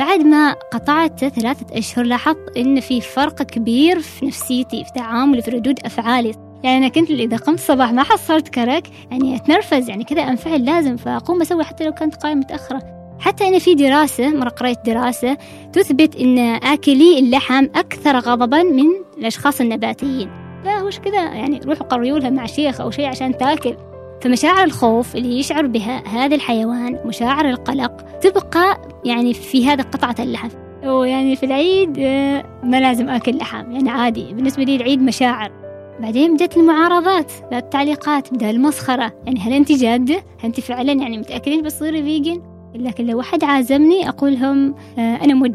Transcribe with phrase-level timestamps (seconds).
[0.00, 5.50] بعد ما قطعته ثلاثة أشهر لاحظت إن في فرق كبير في نفسيتي في تعاملي في
[5.50, 6.34] ردود أفعالي.
[6.62, 10.96] يعني أنا كنت إذا قمت الصباح ما حصلت كرك يعني أتنرفز يعني كذا أنفعل لازم
[10.96, 12.82] فأقوم أسوي حتى لو كنت قايمة متأخرة.
[13.18, 15.36] حتى أنا في دراسة مرة قريت دراسة
[15.72, 18.86] تثبت أن آكلي اللحم أكثر غضبا من
[19.18, 20.30] الأشخاص النباتيين.
[20.64, 23.76] لا وش كذا؟ يعني روحوا قريوا لها مع شيخ أو شيء عشان تأكل.
[24.20, 30.48] فمشاعر الخوف اللي يشعر بها هذا الحيوان مشاعر القلق تبقى يعني في هذا قطعة اللحم.
[30.84, 34.34] ويعني في العيد آه، ما لازم آكل لحم يعني عادي.
[34.34, 35.52] بالنسبة لي العيد مشاعر.
[36.00, 39.12] بعدين بدأت المعارضات بدأت التعليقات بدأ المسخرة.
[39.26, 42.42] يعني هل أنت جادة؟ هل أنت فعلا يعني متأكدين بتصيري فيجن؟
[42.74, 45.52] لكن لو واحد عازمني أقول لهم آه، أنا مو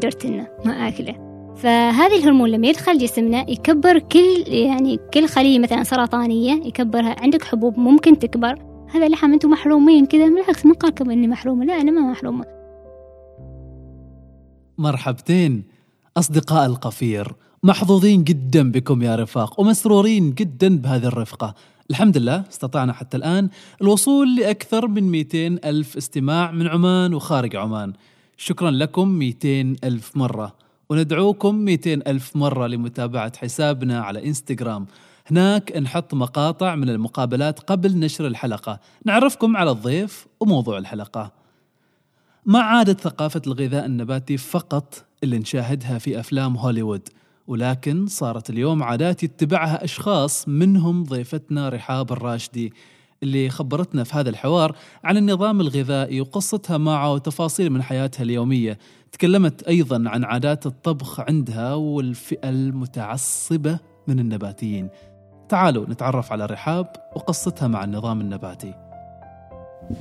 [0.64, 1.29] ما آكله.
[1.62, 7.78] فهذه الهرمون لما يدخل جسمنا يكبر كل يعني كل خلية مثلا سرطانية يكبرها عندك حبوب
[7.78, 8.58] ممكن تكبر.
[8.90, 10.28] هذا لحم أنتم محرومين كذا.
[10.28, 11.64] بالعكس من قالكم إني محرومة.
[11.64, 12.44] لا أنا ما محرومة.
[14.78, 15.64] مرحبتين
[16.16, 17.32] أصدقاء القفير.
[17.62, 21.54] محظوظين جدا بكم يا رفاق ومسرورين جدا بهذه الرفقة.
[21.90, 23.48] الحمد لله استطعنا حتى الآن
[23.82, 27.92] الوصول لأكثر من 200 ألف استماع من عمان وخارج عمان.
[28.36, 30.69] شكرا لكم 200 ألف مرة.
[30.90, 34.86] وندعوكم 200 ألف مرة لمتابعة حسابنا على إنستغرام.
[35.26, 38.80] هناك نحط مقاطع من المقابلات قبل نشر الحلقة.
[39.04, 41.32] نعرفكم على الضيف وموضوع الحلقة.
[42.46, 47.08] ما عادت ثقافة الغذاء النباتي فقط اللي نشاهدها في أفلام هوليوود
[47.46, 52.72] ولكن صارت اليوم عادات يتبعها أشخاص منهم ضيفتنا رحاب الراشدي.
[53.22, 58.78] اللي خبرتنا في هذا الحوار عن النظام الغذائي وقصتها معه وتفاصيل من حياتها اليومية.
[59.12, 63.78] تكلمت أيضا عن عادات الطبخ عندها والفئة المتعصبة
[64.08, 64.88] من النباتيين.
[65.48, 68.89] تعالوا نتعرف على رحاب وقصتها مع النظام النباتي.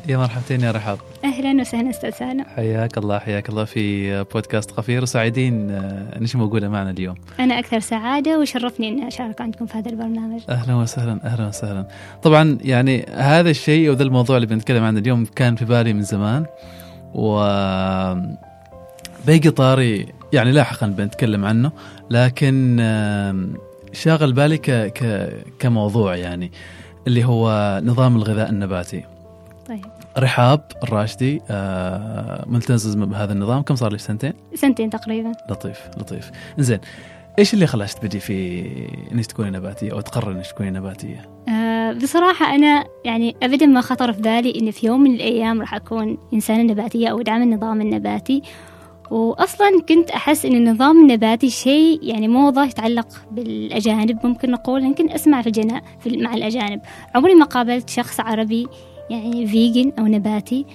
[0.07, 0.97] يا مرحبتين يا رحاب.
[1.23, 5.71] أهلا وسهلا أستاذ سالم حياك الله حياك الله في بودكاست قفير وسعيدين.
[5.71, 7.15] آه، انك موجوده معنا اليوم.
[7.39, 10.41] أنا أكثر سعادة وشرفني إني أشارك عندكم في هذا البرنامج.
[10.49, 11.87] أهلا وسهلا أهلا وسهلا.
[12.23, 16.45] طبعا يعني هذا الشيء وذا الموضوع اللي بنتكلم عنه اليوم كان في بالي من زمان.
[17.13, 17.39] و
[19.27, 21.71] باقي طاري يعني لاحقا بنتكلم عنه
[22.09, 22.77] لكن
[23.93, 25.29] شاغل بالي ك ك
[25.59, 26.51] كموضوع يعني
[27.07, 29.03] اللي هو نظام الغذاء النباتي.
[29.69, 29.85] طيب.
[30.17, 33.61] رحاب الراشدي آه، ملتزمه بهذا النظام.
[33.61, 35.31] كم صار لك سنتين؟ سنتين تقريبا.
[35.49, 36.31] لطيف لطيف.
[36.57, 36.79] زين
[37.39, 38.65] إيش اللي خلاك تبدي في
[39.11, 44.13] إنك تكوني نباتية أو تقرر إنك تكوني نباتية؟ أه بصراحة أنا يعني أبدا ما خطر
[44.13, 48.41] في بالي إن في يوم من الأيام راح أكون إنسانة نباتية أو أدعم النظام النباتي.
[49.11, 54.83] وأصلا كنت أحس إن النظام النباتي شيء يعني موضة يتعلق بالأجانب ممكن نقول.
[54.83, 56.81] يمكن أسمع في الجناء في مع الأجانب.
[57.15, 58.67] عمري ما قابلت شخص عربي
[59.09, 60.65] يعني فيجن أو نباتي.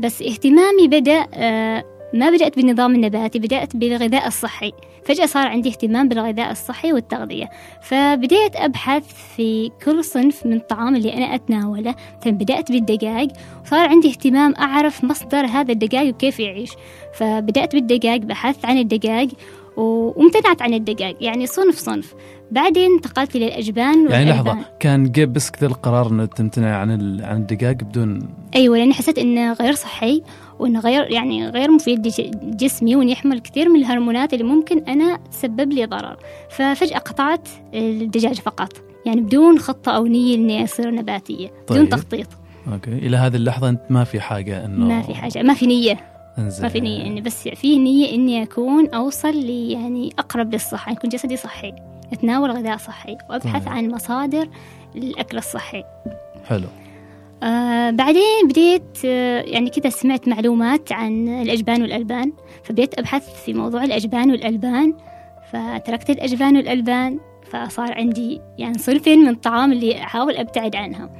[0.00, 4.72] بس اهتمامي بدأ آه ما بدأت بالنظام النباتي بدأت بالغذاء الصحي.
[5.04, 7.50] فجأة صار عندي اهتمام بالغذاء الصحي والتغذية.
[7.82, 9.02] فبدأت أبحث
[9.36, 11.94] في كل صنف من الطعام اللي أنا أتناوله.
[12.20, 13.30] فبدأت بالدجاج.
[13.64, 16.70] وصار عندي اهتمام أعرف مصدر هذا الدجاج وكيف يعيش.
[17.14, 19.30] فبدأت بالدجاج بحثت عن الدجاج.
[19.76, 22.14] وامتنعت عن الدجاج يعني صنف صنف.
[22.50, 26.90] بعدين انتقلت إلى الأجبان يعني لحظة كان جيب بس كذا القرار إنه تمتنع عن
[27.20, 30.22] عن الدجاج بدون؟ أيوه لأني حسيت إنه غير صحي
[30.58, 32.06] وإنه غير يعني غير مفيد
[32.42, 36.16] لجسمي وإنه يحمل كثير من الهرمونات اللي ممكن أنا تسبب لي ضرر.
[36.50, 38.72] ففجأة قطعت الدجاج فقط.
[39.06, 41.78] يعني بدون خطة أو نية إني أصير نباتية طيب.
[41.78, 42.26] بدون تخطيط.
[42.72, 42.90] أوكي.
[42.90, 45.92] إلى هذه اللحظة أنت ما في حاجة إنه ما في حاجة ما في نية.
[45.92, 46.11] انزل.
[46.38, 51.10] ما في نيه يعني بس في نيه إني أكون أوصل لي يعني أقرب للصحه يكون
[51.10, 51.72] جسدي صحي
[52.12, 53.72] أتناول غذاء صحي وأبحث طيب.
[53.72, 54.48] عن مصادر
[54.96, 55.84] الاكل الصحي.
[56.44, 56.66] حلو.
[57.42, 62.32] آه بعدين بديت آه يعني كذا سمعت معلومات عن الأجبان والألبان
[62.64, 64.94] فبديت أبحث في موضوع الأجبان والألبان
[65.52, 67.18] فتركت الأجبان والألبان
[67.50, 71.10] فصار عندي يعني صنفين من الطعام اللي أحاول أبتعد عنها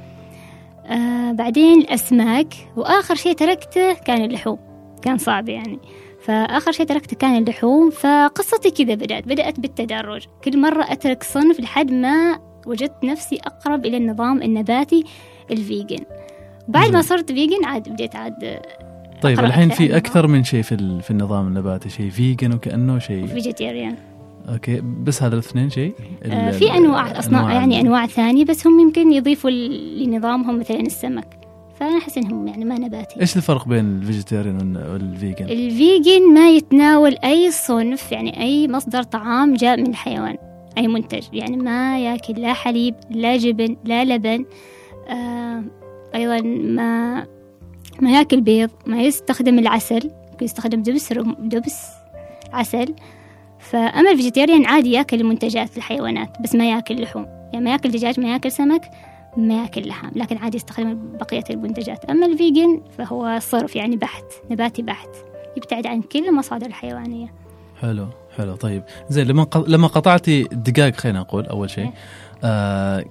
[0.85, 4.72] آه بعدين الأسماك وآخر شيء تركته كان اللحوم.
[5.03, 5.79] كان صعب يعني.
[6.21, 10.25] فآخر شيء تركته كان اللحوم فقصتي كذا بدأت بدأت بالتدرج.
[10.43, 15.03] كل مرة أترك صنف لحد ما وجدت نفسي أقرب إلى النظام النباتي
[15.51, 16.05] ال vegan.
[16.67, 18.59] بعد ما صرت vegan عاد بديت عاد
[19.21, 23.95] طيب الحين في أكثر من شيء في في النظام النباتي شيء vegan وكأنه شيء vegetarian
[24.49, 25.93] okay بس هذا الاثنين شيء
[26.23, 31.42] آه في أنواع أصلا يعني أنواع ثانية بس هم يمكن يضيفوا لنظامهم مثلا السمك.
[31.83, 36.33] فأنا احس إنهم يعني ما نباتي إيش الفرق بين ال vegetarian وال vegan؟ ال vegan
[36.33, 40.37] ما يتناول أي صنف يعني أي مصدر طعام جاء من الحيوان
[40.77, 44.45] أي منتج يعني ما يأكل لا حليب لا جبن لا لبن
[45.09, 45.63] آه
[46.15, 47.23] أيضا ما
[48.01, 51.35] ما يأكل بيض ما يستخدم العسل يستخدم دبس رم...
[51.39, 51.81] دبس
[52.53, 52.95] عسل.
[53.59, 57.25] فأما ال vegetarian عادي يأكل منتجات الحيوانات بس ما يأكل لحوم.
[57.53, 58.81] يعني ما يأكل دجاج ما يأكل سمك
[59.37, 64.81] ما ياكل لحم لكن عادي يستخدم بقية المنتجات أما الفيجن فهو صرف يعني بحت نباتي
[64.81, 65.09] بحت
[65.57, 67.33] يبتعد عن كل المصادر الحيوانية
[67.81, 68.07] حلو
[68.37, 71.93] حلو طيب زين لما لما قطعتي الدقاق خلينا نقول أول شيء إيه.
[72.43, 73.05] آه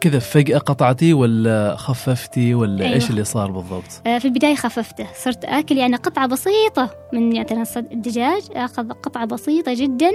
[0.00, 2.94] كذا فجأة قطعتي ولا خففتي ولا أيوة.
[2.94, 7.64] إيش اللي صار بالضبط؟ آه، في البداية خففته صرت آكل يعني قطعة بسيطة من مثلا
[7.64, 10.10] صد- الدجاج آخذ قطعة بسيطة جدا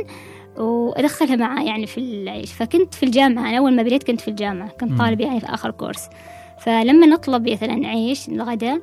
[0.57, 4.65] وأدخلها معاه يعني في العيش فكنت في الجامعة أنا أول ما بديت كنت في الجامعة
[4.65, 4.71] مم.
[4.79, 6.09] كنت طالب يعني في آخر كورس.
[6.59, 8.81] فلما نطلب مثلا عيش الغداء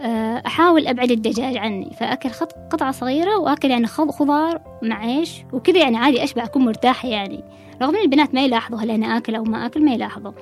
[0.00, 5.42] آه، أحاول أبعد الدجاج عني فأكل خط قطعة صغيرة وأكل يعني خض- خضار مع عيش
[5.52, 7.44] وكذا يعني عادي أشبع أكون مرتاحة يعني.
[7.82, 10.32] رغم إن البنات ما يلاحظوا هل أنا آكل أو ما آكل ما يلاحظوا.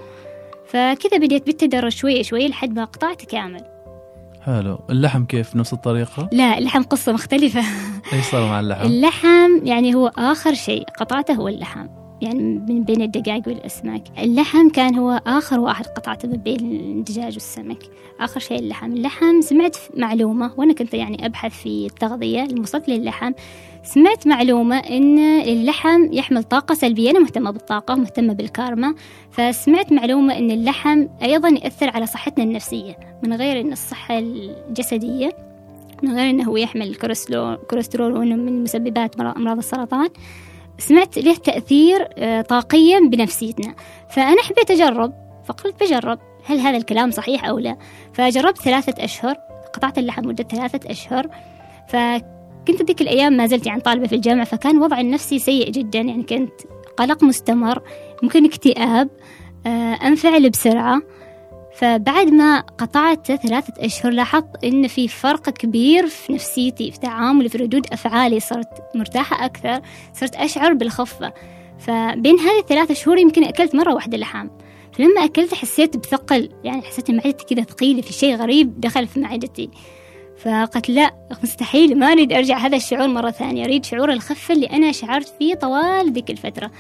[0.67, 3.65] فكذا بديت بالتدرج شوي شوي لحد ما قطعت كامل.
[4.57, 4.81] حلو.
[4.91, 7.61] اللحم كيف؟ نفس الطريقة؟ لا اللحم قصة مختلفة.
[8.13, 11.87] إيش صار مع اللحم؟ اللحم يعني هو آخر شيء قطعته هو اللحم.
[12.21, 12.39] يعني
[12.69, 14.03] من بين الدجاج والأسماك.
[14.19, 17.79] اللحم كان هو آخر واحد قطعته من بين الدجاج والسمك.
[18.21, 18.93] آخر شيء اللحم.
[18.93, 23.33] اللحم سمعت معلومة وأنا كنت يعني أبحث في التغذية وصلت للحم.
[23.83, 27.11] سمعت معلومة إن اللحم يحمل طاقة سلبية.
[27.11, 28.95] أنا مهتمة بالطاقة مهتمة بالكارما.
[29.31, 35.37] فسمعت معلومة إن اللحم أيضا يأثر على صحتنا النفسية من غير إن الصحة الجسدية
[36.03, 40.09] من غير إنه هو يحمل الكوليسترول كوليسترول وإنه من مسببات مرا- أمراض السرطان.
[40.79, 43.75] سمعت له تأثير آه، طاقيا بنفسيتنا.
[44.11, 45.13] فأنا حبيت أجرب
[45.45, 47.77] فقلت بجرب هل هذا الكلام صحيح أو لا؟
[48.13, 49.35] فجربت ثلاثة أشهر
[49.75, 51.27] قطعت اللحم مده ثلاثة أشهر.
[52.61, 55.99] فكنت ذيك الأيام ما زلت يعني طالبة في الجامعة فكان وضعي النفسي سيء جدا.
[55.99, 56.53] يعني كنت
[56.97, 57.83] قلق مستمر
[58.23, 59.09] ممكن اكتئاب
[59.67, 61.03] آه، أنفعل بسرعة.
[61.75, 67.59] فبعد ما قطعت ثلاثة أشهر لاحظت إن في فرق كبير في نفسيتي في تعاملي في
[67.59, 68.41] ردود أفعالي.
[68.41, 69.81] صرت مرتاحة أكثر
[70.15, 71.33] صرت أشعر بالخفة
[71.79, 74.49] فبين هذه الثلاثة شهور يمكن أكلت مرة واحدة لحم
[74.93, 79.71] فلما أكلت حسيت بثقل يعني حسيت معدتي كذا ثقيلة في شيء غريب دخل في معدتي.
[80.45, 81.11] فقلت لا
[81.43, 85.55] مستحيل ما أريد أرجع هذا الشعور مرة ثانية أريد شعور الخفة اللي أنا شعرت فيه
[85.55, 86.71] طوال ذيك الفترة.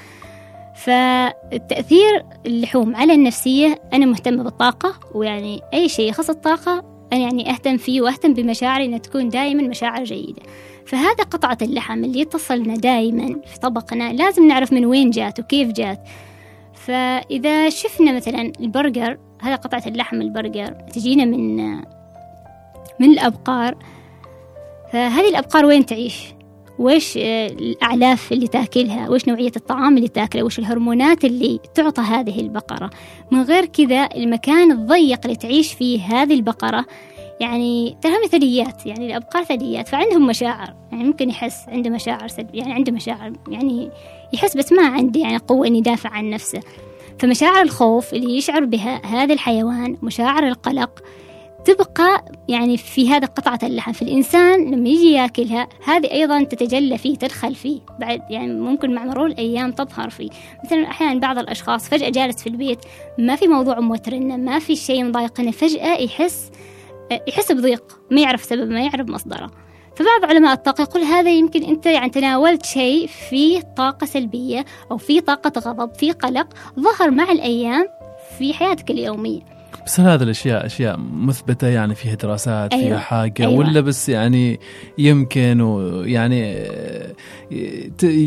[0.75, 7.77] فالتأثير اللحوم على النفسية أنا مهتمة بالطاقة ويعني أي شيء يخص الطاقة أنا يعني أهتم
[7.77, 10.43] فيه وأهتم بمشاعري أنها تكون دائما مشاعر جيدة.
[10.87, 16.01] فهذا قطعة اللحم اللي يتصلنا دائما في طبقنا لازم نعرف من وين جات وكيف جات.
[16.75, 21.61] فإذا شفنا مثلا البرجر هذا قطعة اللحم البرجر تجينا من
[23.01, 23.77] من الأبقار.
[24.93, 26.35] فهذه الأبقار وين تعيش؟
[26.79, 32.41] وإيش آه، الأعلاف اللي تأكلها؟ وإيش نوعية الطعام اللي تاكله وإيش الهرمونات اللي تعطى هذه
[32.41, 32.91] البقرة؟
[33.31, 36.85] من غير كذا المكان الضيق اللي تعيش فيه هذه البقرة
[37.41, 40.75] يعني ترى مثليات يعني الأبقار ثدييات فعندهم مشاعر.
[40.93, 43.91] يعني ممكن يحس عنده مشاعر سلبية يعني عنده مشاعر يعني
[44.33, 46.61] يحس بس ما عنده يعني قوة إنه يدافع عن نفسه.
[47.19, 51.03] فمشاعر الخوف اللي يشعر بها هذا الحيوان مشاعر القلق
[51.65, 57.17] تبقى يعني في هذا قطعة اللحم في الإنسان لما يجي ياكلها هذه أيضا تتجلى فيه
[57.17, 60.31] تدخل فيه بعد يعني ممكن مع مرور الأيام تظهر فيه.
[60.65, 62.79] مثلا أحيانا بعض الأشخاص فجأة جالس في البيت
[63.19, 66.51] ما في موضوع موترنه ما في شيء مضايقنه فجأة يحس
[67.29, 69.51] يحس بضيق ما يعرف سبب ما يعرف مصدره.
[69.97, 75.21] فبعض علماء الطاقة يقول هذا يمكن أنت يعني تناولت شيء فيه طاقة سلبية أو فيه
[75.21, 76.47] طاقة غضب فيه قلق
[76.81, 77.87] ظهر مع الأيام
[78.39, 79.60] في حياتك اليومية.
[79.87, 82.89] بس هل هذه الأشياء أشياء مثبتة يعني فيها دراسات أيوة.
[82.89, 83.59] فيها حاجة أيوة.
[83.59, 84.61] ولا بس يعني
[84.99, 86.67] يمكن ويعني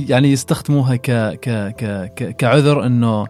[0.09, 3.27] يعني يستخدموها ك ك ك ك كعذر إنه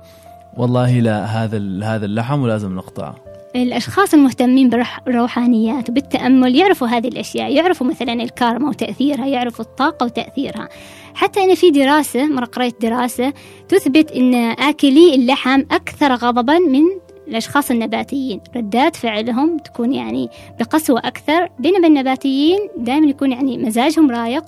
[0.58, 3.16] والله لا هذا هذا اللحم ولازم نقطعه
[3.56, 10.70] الأشخاص المهتمين بالروحانيات وبالتأمل يعرفوا هذه الأشياء يعرفوا مثلا الكارما وتأثيرها يعرفوا الطاقة وتأثيرها
[11.14, 13.34] حتى أنا في دراسة مرة قرأت دراسة
[13.70, 16.84] تثبت أن آكلي اللحم أكثر غضبا من
[17.28, 18.42] الأشخاص النباتيين.
[18.56, 21.50] ردات فعلهم تكون يعني بقسوة أكثر.
[21.60, 24.44] بينما النباتيين دائما يكون يعني مزاجهم رايق.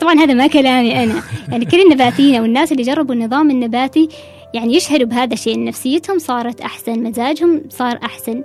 [0.00, 1.22] طبعا هذا ما كلامي أنا.
[1.52, 4.08] يعني كل النباتيين أو الناس اللي جربوا النظام النباتي
[4.54, 5.64] يعني يشهدوا بهذا الشيء.
[5.64, 8.42] نفسيتهم صارت أحسن مزاجهم صار أحسن.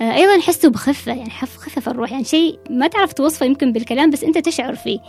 [0.00, 1.30] آه، أيضا يحسوا بخفة يعني
[1.80, 2.12] في الروح.
[2.12, 5.00] يعني شيء ما تعرف توصفه يمكن بالكلام بس أنت تشعر فيه.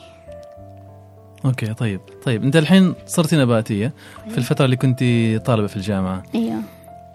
[1.46, 2.02] أوكي طيب.
[2.24, 3.94] طيب أنت الحين صرتي نباتية
[4.30, 5.00] في الفترة اللي كنت
[5.46, 6.24] طالبة في الجامعة.
[6.36, 6.62] أيوه.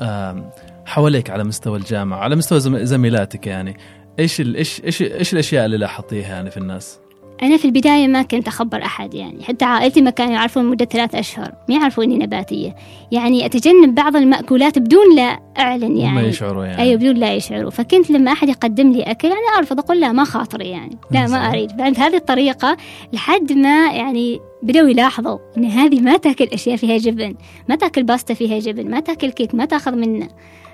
[0.03, 0.51] آم،
[0.87, 3.77] حواليك على مستوى الجامعة على مستوى زم- زميلاتك يعني.
[4.19, 7.01] إيش إيش إيش إيش الأشياء اللي لاحظتيها يعني في الناس؟
[7.43, 9.45] أنا في البداية ما كنت أخبر أحد يعني.
[9.45, 12.77] حتى عائلتي ما كانوا يعرفون مدة ثلاث أشهر ما يعرفوا إني نباتية.
[13.13, 16.15] يعني أتجنب بعض المأكولات بدون لا أعلن يعني.
[16.15, 16.83] ما يشعروا يعني.
[16.83, 17.71] أيوة بدون لا يشعروا.
[17.71, 20.99] فكنت لما أحد يقدم لي أكل أنا أرفض أقول لا ما خاطري يعني.
[21.11, 21.77] لا ما أريد.
[21.77, 22.77] بعد هذه الطريقة
[23.13, 27.35] لحد ما يعني بدأوا يلاحظوا إن هذه ما تأكل أشياء فيها جبن
[27.69, 30.29] ما تأكل باستا فيها جبن ما تأكل كيك ما تأخذ منه.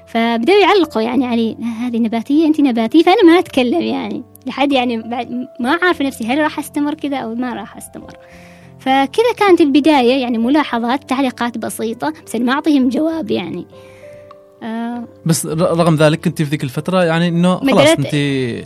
[0.06, 5.48] فبدأوا يعلقوا يعني علي هذه نباتية أنت نباتية فأنا ما أتكلم يعني لحد يعني بعد
[5.60, 8.16] ما عارفة نفسي هل راح أستمر كذا أو ما راح أستمر.
[8.78, 13.66] فكذا كانت البداية يعني ملاحظات تعليقات بسيطة بس ما أعطيهم جواب يعني.
[14.62, 15.04] آه.
[15.26, 18.14] بس رغم ذلك كنت في ذيك الفترة يعني إنه خلاص انت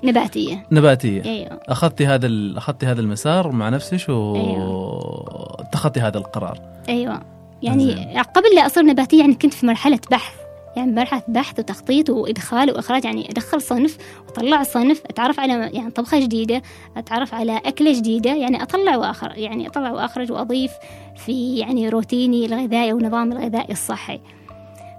[0.05, 0.67] نباتية.
[0.73, 1.25] نباتية.
[1.25, 1.61] أيوه.
[1.69, 6.11] اخذتي هذا اخذتي هذا المسار مع نفسك واتخذتي أيوه.
[6.11, 6.61] هذا القرار.
[6.89, 7.21] أيوه.
[7.63, 7.95] يعني
[8.35, 10.46] قبل لا أصير نباتية يعني كنت في مرحلة بحث.
[10.77, 16.21] يعني ببحث بحث وتخطيط وإدخال وإخراج يعني أدخل صنف وأطلع صنف أتعرف على يعني طبخة
[16.21, 16.63] جديدة
[16.97, 20.73] أتعرف على أكلة جديدة يعني أطلع وأخر يعني أطلع وأخرج وأضيف
[21.17, 24.21] في يعني روتيني الغذائي ونظامي الغذائي الصحي.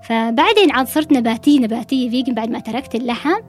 [0.04, 3.42] فبعدين عاد صرت نباتية نباتية فيجن بعد ما تركت اللحم.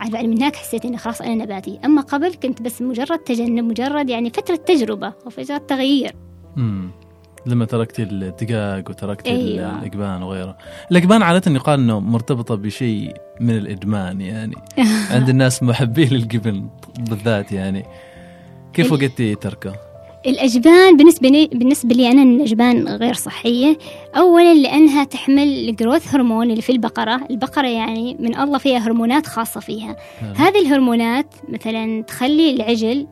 [0.00, 1.80] عاد بعد من هناك حسيت إني خلاص أنا نباتي.
[1.84, 6.14] أما قبل كنت بس مجرد تجنب مجرد يعني فترة تجربة وفترة تغيير.
[7.46, 9.78] لما تركتي الدقاق وتركتي أيوة.
[9.78, 10.56] الاقبان وغيره.
[10.90, 14.54] الاقبان عادة يقال إنه مرتبطة بشيء من الإدمان يعني.
[15.14, 16.68] عند الناس محبين للجبن
[16.98, 17.84] بالذات يعني.
[18.72, 19.90] كيف وقتي تركه؟
[20.26, 23.78] الأجبان بالنسبة لي بالنسبة لي أنا الأجبان غير صحية.
[24.16, 27.20] أولا لأنها تحمل الجروث هرمون اللي في البقرة.
[27.30, 29.96] البقرة يعني من الله فيها هرمونات خاصة فيها.
[30.22, 30.34] نعم.
[30.34, 33.06] هذه الهرمونات مثلا تخلي العجل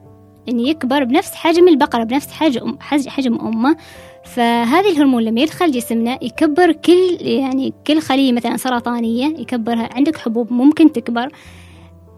[0.48, 3.76] أن يكبر بنفس حجم البقرة بنفس حجم حجم أمه.
[4.34, 10.52] فهذه الهرمون لما يدخل جسمنا يكبر كل يعني كل خلية مثلا سرطانية يكبرها عندك حبوب
[10.52, 11.28] ممكن تكبر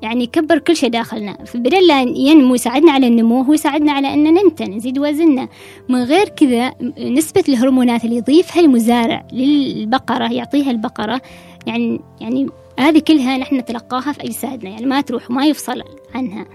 [0.02, 1.45] يعني يكبر كل شيء داخلنا.
[1.45, 5.49] فبدل لا ينمو يساعدنا على النمو هو يساعدنا على أن ننتن نزيد وزننا.
[5.88, 11.21] من غير كذا نسبة الهرمونات اللي يضيفها المزارع للبقرة يعطيها البقرة
[11.67, 12.47] يعني يعني
[12.79, 15.83] هذه كلها نحن نتلقاها في أجسادنا يعني ما تروح وما يفصل
[16.14, 16.47] عنها.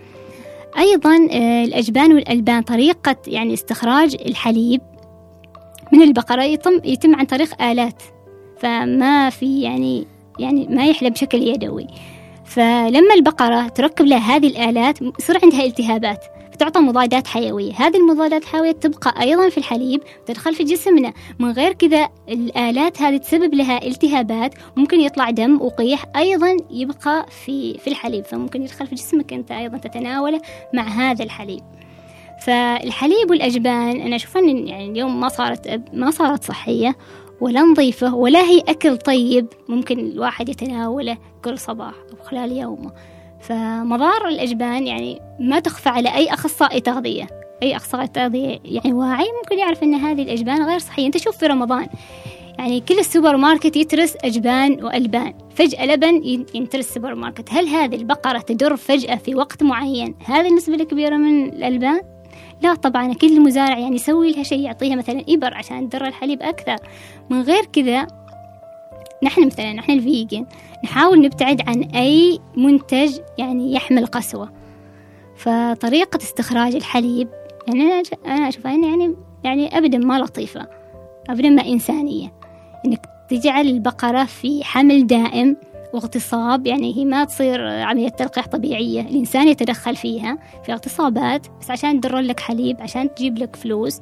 [0.78, 4.82] أيضا آه، الأجبان والألبان طريقة يعني استخراج الحليب
[5.96, 8.04] من البقرة يتم يتم عن طريق آلات.
[8.60, 10.08] فما في يعني
[10.40, 11.88] يعني ما يحلى بشكل يدوي.
[12.46, 17.74] فلما البقرة تركب لها هذه الآلات يصير عندها التهابات فتعطى مضادات حيوية.
[17.74, 21.14] هذه المضادات الحيوية تبقى أيضا في الحليب تدخل في جسمنا.
[21.40, 27.78] من غير كذا الآلات هذه تسبب لها التهابات ممكن يطلع دم وقيح أيضا يبقى في
[27.78, 28.26] في الحليب.
[28.26, 30.42] فممكن يدخل في جسمك أنت أيضا تتناوله
[30.74, 31.64] مع هذا الحليب.
[32.42, 36.96] فالحليب والأجبان أنا أشوف أن يعني اليوم ما صارت ما صارت صحية
[37.42, 42.92] ولا نظيفة ولا هي أكل طيب ممكن الواحد يتناوله كل صباح أو خلال يومه.
[43.42, 47.28] فمضار الأجبان يعني ما تخفى على أي أخصائي تغذية.
[47.64, 51.06] أي أخصائي تغذية يعني واعي ممكن يعرف أن هذه الأجبان غير صحية.
[51.06, 51.88] أنت شوف في رمضان
[52.60, 55.34] يعني كل السوبر ماركت يترس أجبان وألبان.
[55.56, 57.50] فجأة لبن ينترس السوبر ماركت.
[57.52, 62.15] هل هذه البقرة تدر فجأة في وقت معين؟ هذه النسبة الكبيرة من الألبان؟
[62.62, 66.76] لا طبعا أكيد المزارع يعني يسوي لها شيء يعطيها مثلا إبر عشان تدر الحليب أكثر.
[67.30, 68.08] من غير كذا
[69.24, 70.46] نحن مثلا نحن الفيجن
[70.84, 74.52] نحاول نبتعد عن أي منتج يعني يحمل قسوة.
[75.36, 77.28] فطريقة استخراج الحليب
[77.68, 80.68] يعني أنا أشوفها يعني يعني أبدا ما لطيفة
[81.30, 82.34] أبدا ما إنسانية.
[82.86, 85.58] إنك تجعل البقرة في حمل دائم
[85.96, 92.02] واغتصاب يعني هي ما تصير عملية تلقيح طبيعية الإنسان يتدخل فيها في اغتصابات بس عشان
[92.02, 94.00] تدر لك حليب عشان تجيب لك فلوس.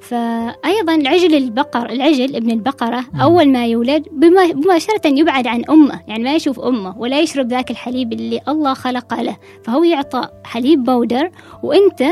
[0.00, 4.08] فأيضا العجل البقر العجل ابن البقرة أول ما يولد
[4.54, 9.22] مباشرة يبعد عن أمه يعني ما يشوف أمه ولا يشرب ذاك الحليب اللي الله خلقه
[9.22, 9.36] له.
[9.64, 11.30] فهو يعطى حليب بودر
[11.62, 12.04] وأنت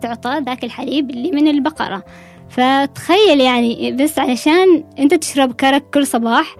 [0.00, 2.04] تعطى ذاك الحليب اللي من البقرة.
[2.48, 6.56] فتخيل يعني بس علشان أنت تشرب كرك كل صباح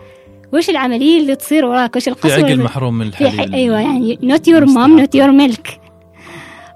[0.52, 3.54] وش العملية اللي تصير وراك؟ وش القصة؟ في عجل محروم من الحليب.
[3.54, 5.80] أيوة يعني not your mom not your milk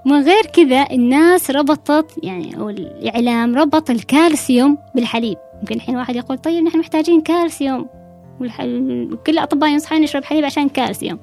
[0.05, 5.37] من غير كذا الناس ربطت يعني أو الإعلام ربط الكالسيوم بالحليب.
[5.61, 7.87] ممكن الحين واحد يقول طيب نحن محتاجين كالسيوم.
[9.25, 11.19] كل الأطباء ينصحون نشرب حليب عشان كالسيوم.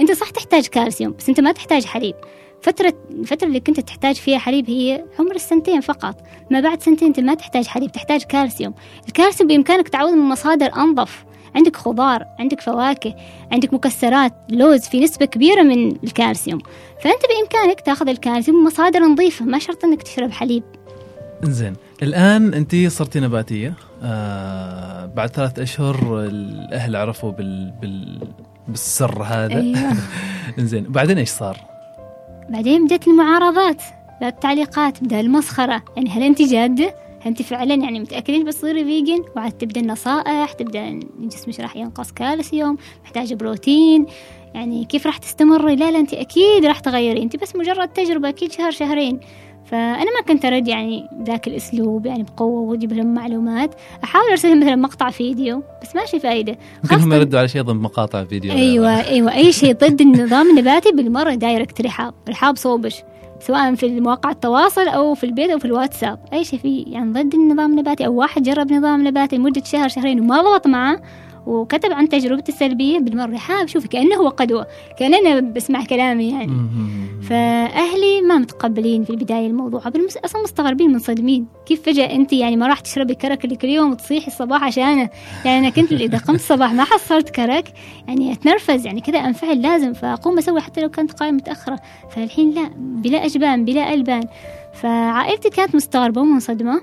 [0.00, 2.14] أنت صح تحتاج كالسيوم بس أنت ما تحتاج حليب.
[2.62, 6.16] فترة الفترة اللي كنت تحتاج فيها حليب هي عمر السنتين فقط.
[6.50, 8.74] ما بعد سنتين أنت ما تحتاج حليب تحتاج كالسيوم.
[9.08, 11.24] الكالسيوم بإمكانك تعوض من مصادر أنظف.
[11.54, 13.14] عندك خضار عندك فواكه
[13.52, 16.60] عندك مكسرات لوز في نسبة كبيرة من الكالسيوم.
[17.00, 20.62] فأنت بإمكانك تأخذ الكالسيوم من مصادر نظيفة ما شرط أنك تشرب حليب.
[21.42, 23.74] زين الآن أنت صرتي نباتية.
[24.02, 28.20] آه بعد ثلاث أشهر الأهل عرفوا بال, بال
[28.68, 29.60] بالسر هذا.
[29.60, 29.92] أيوة.
[30.58, 31.56] زين بعدين إيش صار؟
[32.48, 33.82] بعدين بدأت المعارضات
[34.20, 35.82] بدأت التعليقات بدأ المسخرة.
[35.96, 36.94] يعني هل أنت جادة؟
[37.26, 42.76] أنت فعلا يعني متأكدة إنك بتصيري vegan؟ وعاد تبدأ النصائح تبدأ جسمك راح ينقص كالسيوم
[43.04, 44.06] محتاجة بروتين.
[44.54, 47.22] يعني كيف راح تستمري؟ لا لا أنت أكيد راح تغيري.
[47.22, 49.20] أنت بس مجرد تجربة أكيد شهر شهرين.
[49.64, 53.74] فأنا ما كنت أرد يعني ذاك الأسلوب يعني بقوة وأجيب لهم معلومات.
[54.04, 56.58] أحاول أرسل مثلا مقطع فيديو بس ماشي فايدة.
[56.82, 58.52] ممكن هم يردوا على شيء ضمن مقاطع فيديو.
[58.52, 62.14] أيوة أيوة أي شيء ضد النظام النباتي بالمرة direct رحاب.
[62.28, 63.02] رحاب صوبش.
[63.46, 66.18] سواء في مواقع التواصل أو في البيت أو في الواتساب.
[66.32, 70.20] أي شيء فيه يعني ضد النظام النباتي أو واحد جرب نظام نباتي لمدة شهر شهرين
[70.20, 71.00] وما ضبط معه
[71.46, 74.66] وكتب عن تجربته السلبية بالمرة حاب شوفي كأنه هو قدوة
[74.98, 76.52] كأننا بسمع كلامي يعني.
[77.22, 82.66] فأهلي ما متقبلين في البداية الموضوع بالمس أصلا مستغربين منصدمين كيف فجأة أنت يعني ما
[82.66, 85.10] راح تشربي كرك اللي كل يوم وتصيحي الصباح عشانه
[85.44, 87.72] يعني أنا كنت إذا قمت الصباح ما حصلت كرك
[88.08, 91.80] يعني أتنرفز يعني كذا أنفعل لازم فأقوم أسوي حتى لو كنت قايمة متأخرة.
[92.10, 94.22] فالحين لا بلا أجبان بلا ألبان.
[94.74, 96.82] فعائلتي كانت مستغربة ومنصدمة.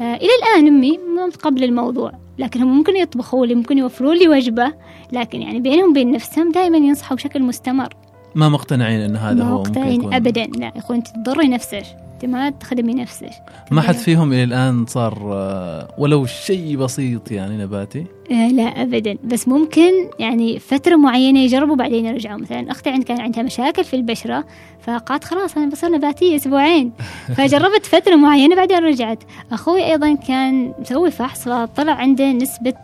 [0.00, 2.12] آه إلى الآن أمي ما متقبلة الموضوع.
[2.40, 4.72] لكن هم ممكن يطبخوا لي ممكن يوفروا لي وجبة
[5.12, 7.94] لكن يعني بينهم وبين نفسهم دائما ينصحوا بشكل مستمر.
[8.34, 10.46] ما مقتنعين إن هذا ما هو مقتنعين ابدا.
[10.46, 11.84] لا يا أخوي انت تضري نفسك.
[12.24, 13.30] ما تخدمي نفسك.
[13.70, 19.16] ما حد فيهم إلى الآن صار آه، ولو شيء بسيط يعني نباتي؟ آه لا ابدا.
[19.24, 22.40] بس ممكن يعني فترة معينة يجربوا بعدين يرجعوا.
[22.40, 24.44] مثلا أختي عند كان عندها مشاكل في البشرة
[24.80, 26.92] فقالت خلاص أنا بصير نباتية أسبوعين.
[27.36, 29.24] فجربت فترة معينة بعدين رجعت.
[29.52, 32.74] أخوي أيضا كان مسوي فحص فطلع عنده نسبة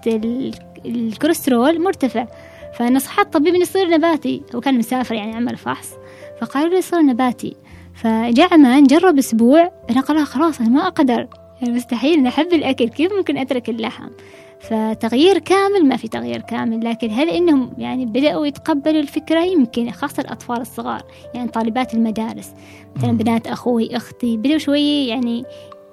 [0.87, 2.27] الكوليسترول مرتفع.
[2.79, 4.43] فنصحت الطبيب إنه يصير نباتي.
[4.55, 5.89] هو كان مسافر يعني عمل فحص
[6.41, 7.57] فقالوا له يصير نباتي.
[7.97, 11.29] فجاء عمان جرب أسبوع أنا قال خلاص أنا ما أقدر.
[11.63, 14.09] يعني مستحيل أنا أحب الأكل كيف ممكن أترك اللحم؟
[14.61, 16.85] فتغيير كامل ما في تغيير كامل.
[16.85, 21.03] لكن هل إنهم يعني بدأوا يتقبلوا الفكرة؟ يمكن خاصة الأطفال الصغار
[21.35, 22.55] يعني طالبات المدارس.
[22.97, 25.45] مثلا بنات أخوي أختي بدأوا شوية يعني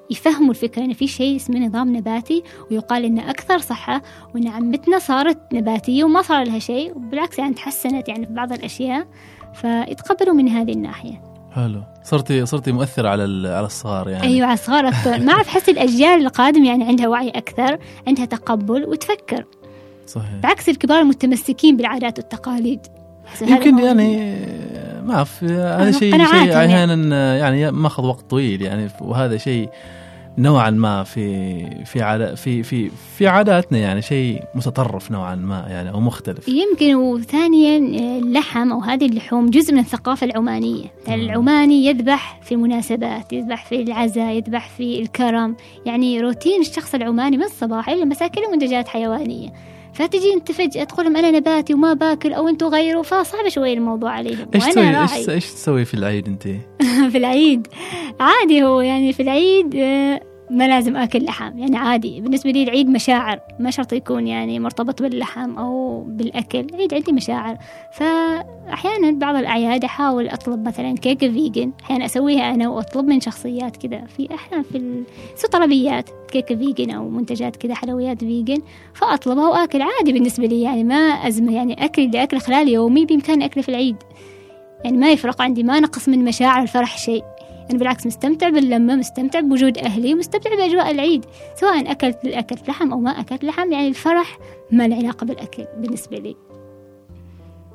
[0.10, 4.02] يفهموا الفكرة إن في شيء اسمه نظام نباتي ويقال إنه أكثر صحة
[4.36, 9.08] وإن عمتنا صارت نباتية وما صار لها شيء وبالعكس يعني تحسنت يعني في بعض الأشياء.
[9.54, 11.22] فيتقبلوا من هذه الناحية.
[11.52, 11.84] حلو.
[12.04, 14.24] صرتي صرتي مؤثرة على على الصغار يعني.
[14.24, 15.20] أيوه على الصغار أكثر.
[15.26, 17.78] ما أعرف أحس الأجيال القادمة يعني عندها وعي أكثر
[18.08, 19.46] عندها تقبل وتفكر.
[20.08, 20.36] صحيح.
[20.44, 22.80] بعكس الكبار المتمسكين بالعادات والتقاليد.
[23.42, 24.36] يمكن يعني
[25.04, 29.70] ما أعرف هذا شيء شيء أحيانا يعني ماخذ وقت طويل يعني وهذا شيء
[30.38, 35.90] نوعا ما في في عادة في في في عاداتنا يعني شيء متطرف نوعا ما يعني
[35.90, 36.48] أو مختلف.
[36.48, 37.78] يمكن وثانيا
[38.18, 40.86] اللحم أو هذه اللحوم جزء من الثقافة العمانية.
[41.10, 45.56] العماني يذبح في المناسبات يذبح في العزاء يذبح في الكرم.
[45.86, 49.50] يعني روتين الشخص العماني من الصباح إلى المساء كله منتجات حيوانية.
[49.94, 54.12] فتجي انت فجأة تقول لهم أنا نباتي وما باكل أو أنتم غيروا فصعب شوي الموضوع
[54.12, 54.48] عليهم.
[54.56, 56.44] إيش تسوي؟ إيش إيش تسوي في العيد أنت؟
[57.12, 57.68] في العيد.
[58.20, 60.22] عادي هو يعني في العيد آه،
[60.54, 61.60] ما لازم آكل لحم.
[61.60, 62.22] يعني عادي.
[62.22, 63.40] بالنسبة لي العيد مشاعر.
[63.60, 66.60] ما شرط يكون يعني مرتبط باللحم أو بالأكل.
[66.60, 67.58] العيد عندي مشاعر.
[67.92, 74.06] فأحيانا بعض الأعياد أحاول أطلب مثلا كيكة فيجن أحيانا أسويها أنا وأطلب من شخصيات كذا.
[74.18, 75.04] في أحيانا في
[75.36, 78.62] so طلبيات كيكة vegan أو منتجات كذا حلويات vegan
[78.94, 79.82] فأطلبها وآكل.
[79.82, 80.62] عادي بالنسبة لي.
[80.62, 83.96] يعني ما أزمة يعني اكل اللي اكله خلال يومي بإمكاني اكله في العيد.
[84.84, 85.64] يعني ما يفرق عندي.
[85.64, 87.24] ما نقص من مشاعر الفرح شيء.
[87.70, 93.00] أنا بالعكس مستمتع باللمة مستمتع بوجود أهلي مستمتع بأجواء العيد سواء أكلت أكلت لحم أو
[93.00, 94.38] ما أكلت لحم يعني الفرح
[94.72, 96.36] ما له علاقة بالأكل بالنسبة لي.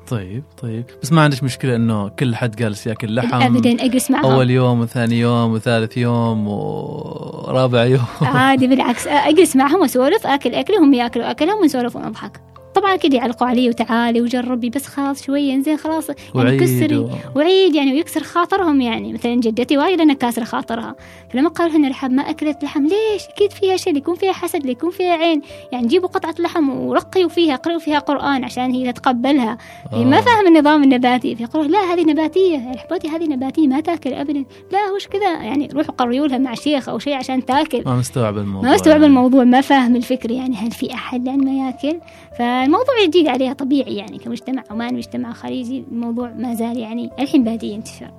[0.09, 0.85] طيب طيب.
[1.03, 4.79] بس ما عندك مشكلة إنه كل حد جالس يأكل لحم ابدا أجلس معهم أول يوم
[4.79, 11.31] وثاني يوم وثالث يوم ورابع يوم؟ عادي بالعكس أجلس معهم وأسولف أكل اكلي هم يأكلوا
[11.31, 12.48] أكلهم ونسولف ونضحك.
[12.79, 17.09] طبعا كذا يعلقوا علي وتعالي وجربي بس خلاص شوية زين خلاص يعني كسري و...
[17.35, 19.13] وعيد يعني ويكسر خاطرهم يعني.
[19.13, 20.95] مثلا جدتي وايد أنا كاسره خاطرها.
[21.29, 24.91] فلما قالوا لها الرحاب ما أكلت لحم ليش؟ أكيد فيها شيء يكون فيها حسد يكون
[24.91, 25.41] فيها عين.
[25.71, 29.57] يعني جيبوا قطعة لحم ورقيوا فيها قرأوا فيها قرآن عشان هي تتقبلها.
[29.91, 31.35] هي ما فاهم النظام النباتي.
[31.35, 34.45] فيقولوا لا هذه نباتية حبوتي هذه نباتية ما تأكل ابدا.
[34.71, 37.83] لا وش كذا؟ يعني روحوا قريوا لها مع شيخ أو شيء عشان تأكل.
[37.85, 39.07] ما مستوعب الموضوع ما مستوعب يعني.
[39.07, 41.99] الموضوع ما فاهم الفكر يعني هل في أحد يعني ما يأكل؟
[42.69, 47.75] فالموضوع جديد عليها طبيعي يعني كمجتمع عماني مجتمع خليجي الموضوع ما زال يعني الحين بادي
[47.75, 48.11] انتشار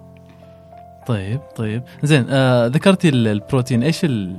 [1.06, 1.82] طيب طيب.
[2.02, 3.82] زين آه ذكرتي البروتين.
[3.82, 4.36] إيش ال...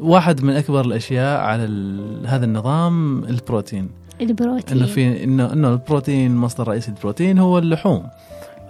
[0.00, 2.26] واحد من أكبر الأشياء على ال...
[2.26, 4.76] هذا النظام البروتين؟ البروتين.
[4.76, 8.06] إنه في انه إنه البروتين مصدر رئيسي البروتين هو اللحوم.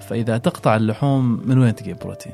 [0.01, 2.33] فإذا تقطع اللحوم من وين تجيب بروتين؟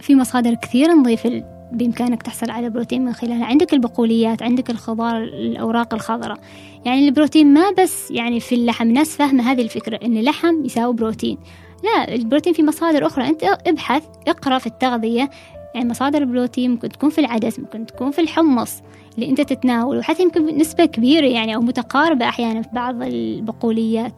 [0.00, 1.26] في مصادر كثير نضيف
[1.72, 3.44] بإمكانك تحصل على بروتين من خلالها.
[3.44, 6.38] عندك البقوليات عندك الخضار الأوراق الخضراء.
[6.84, 11.38] يعني البروتين ما بس يعني في اللحم ناس فاهمة هذه الفكرة إن اللحم يساوي بروتين.
[11.84, 13.28] لا البروتين في مصادر أخرى.
[13.28, 15.30] أنت ابحث اقرأ في التغذية.
[15.74, 18.82] يعني مصادر البروتين ممكن تكون في العدس ممكن تكون في الحمص
[19.14, 24.12] اللي أنت تتناوله وحتى يمكن نسبة كبيرة يعني أو متقاربة أحيانا في بعض البقوليات.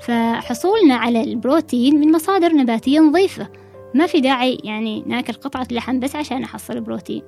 [0.00, 3.48] فحصولنا على البروتين من مصادر نباتية نظيفة.
[3.94, 7.22] ما في داعي يعني ناكل قطعة لحم بس عشان أحصل بروتين.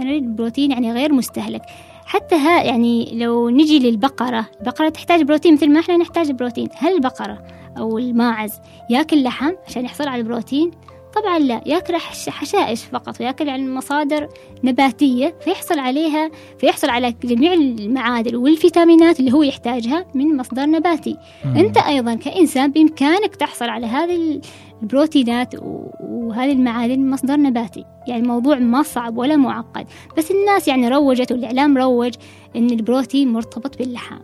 [0.00, 1.62] أنا أريد البروتين يعني غير مستهلك.
[2.06, 5.54] حتى ها يعني لو نجي للبقرة البقرة تحتاج بروتين.
[5.54, 6.68] مثل ما إحنا نحتاج بروتين.
[6.76, 7.42] هل البقرة
[7.78, 8.52] أو الماعز
[8.90, 10.70] ياكل لحم عشان يحصل على البروتين؟
[11.14, 11.96] طبعا لا ياكل
[12.28, 14.28] حشائش فقط وياكل عن مصادر
[14.64, 21.16] نباتية فيحصل عليها فيحصل على جميع المعادن والفيتامينات اللي هو يحتاجها من مصدر نباتي.
[21.44, 21.56] مم.
[21.56, 24.40] أنت أيضا كإنسان بإمكانك تحصل على هذه
[24.82, 25.54] البروتينات
[26.00, 27.84] وهذه المعادن من مصدر نباتي.
[28.08, 29.86] يعني الموضوع ما صعب ولا معقد
[30.18, 32.14] بس الناس يعني روجت والإعلام روج
[32.56, 34.18] أن البروتين مرتبط باللحم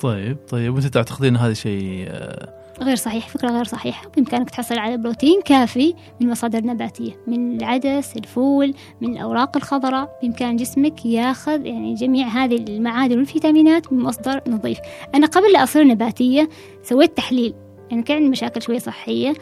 [0.00, 4.08] طيب طيب وأنت تعتقدين هذا شيء آه، غير صحيح فكرة غير صحيحة.
[4.08, 10.18] بإمكانك تحصل على بروتين كافي من مصادر نباتية من العدس الفول من الأوراق الخضراء.
[10.22, 14.78] بإمكان جسمك ياخذ يعني جميع هذه المعادن والفيتامينات من مصدر نظيف.
[15.14, 16.48] أنا قبل لا أصير نباتية
[16.82, 17.54] سويت تحليل
[17.90, 19.34] يعني كان عندي مشاكل شوية صحية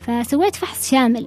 [0.00, 1.26] فسويت فحص شامل.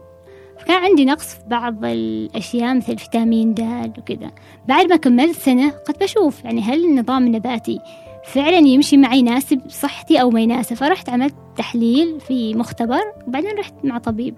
[0.60, 4.32] فكان عندي نقص في بعض الأشياء مثل فيتامين د وكذا.
[4.68, 7.80] بعد ما كملت سنة قد بشوف يعني هل النظام النباتي
[8.26, 10.76] فعلا يمشي معي يناسب صحتي أو ما يناسب.
[10.76, 14.36] فرحت عملت تحليل في مختبر وبعدين رحت مع طبيب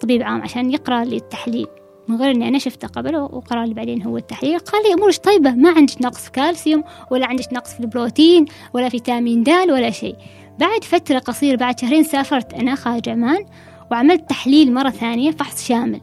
[0.00, 1.66] طبيب عام عشان يقرأ لي التحليل
[2.08, 4.58] من غير إني أنا شفته قبل وقرأ لي بعدين هو التحليل.
[4.58, 8.44] قال لي أمورك طيبة ما عندك نقص كالسيوم ولا عندك نقص في البروتين
[8.74, 10.16] ولا فيتامين د ولا شيء.
[10.58, 13.44] بعد فترة قصيرة بعد شهرين سافرت أنا خارج عمان
[13.90, 16.00] وعملت تحليل مرة ثانية فحص شامل.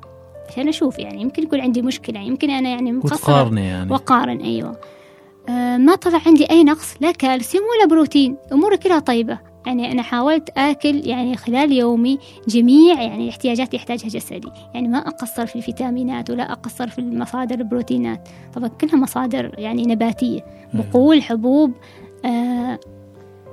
[0.50, 3.16] عشان أشوف يعني يمكن يكون عندي مشكلة يمكن أنا يعني مقصرة.
[3.16, 3.92] وتقارني يعني.
[3.92, 4.78] وقارن أيوه.
[5.78, 8.38] ما طلع عندي أي نقص لا كالسيوم ولا بروتين.
[8.52, 9.40] أموري كلها طيبة.
[9.66, 14.52] يعني أنا حاولت آكل يعني خلال يومي جميع يعني الاحتياجات اللي يحتاجها جسدي.
[14.74, 18.30] يعني ما أقصر في الفيتامينات ولا أقصر في المصادر البروتينات.
[18.54, 20.46] طبعا كلها مصادر يعني نباتية.
[20.74, 21.72] بقول حبوب
[22.26, 22.80] آه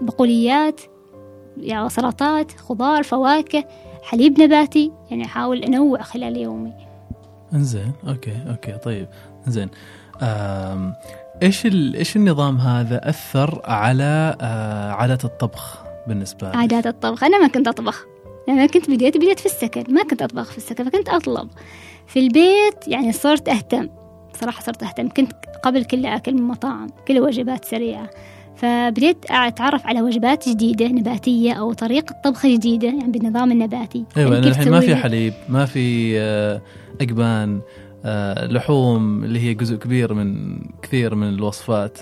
[0.00, 0.80] بقوليات
[1.56, 3.64] يعني سلطات خضار فواكه
[4.02, 4.92] حليب نباتي.
[5.10, 6.72] يعني أحاول أنوع خلال يومي.
[7.54, 9.08] إنزين okay okay طيب
[9.46, 9.68] إنزين.
[11.42, 17.24] إيش إيش النظام هذا أثر على آه عادات الطبخ بالنسبة لي عادات الطبخ.
[17.24, 18.06] أنا ما كنت أطبخ.
[18.48, 19.94] لما كنت بديت بديت في السكن.
[19.94, 21.48] ما كنت أطبخ في السكن فكنت أطلب.
[22.06, 23.88] في البيت يعني صرت أهتم.
[24.40, 25.08] صراحة صرت أهتم.
[25.08, 28.10] كنت قبل كله أكل من مطاعم كل وجبات سريعة.
[28.56, 34.04] فبديت أتعرف على وجبات جديدة نباتية أو طريقة طبخ جديدة يعني بالنظام النباتي.
[34.16, 36.18] أيوة يعني الحين ما في حليب ما في
[37.00, 37.60] أقبان آه،
[38.50, 41.98] لحوم اللي هي جزء كبير من كثير من الوصفات.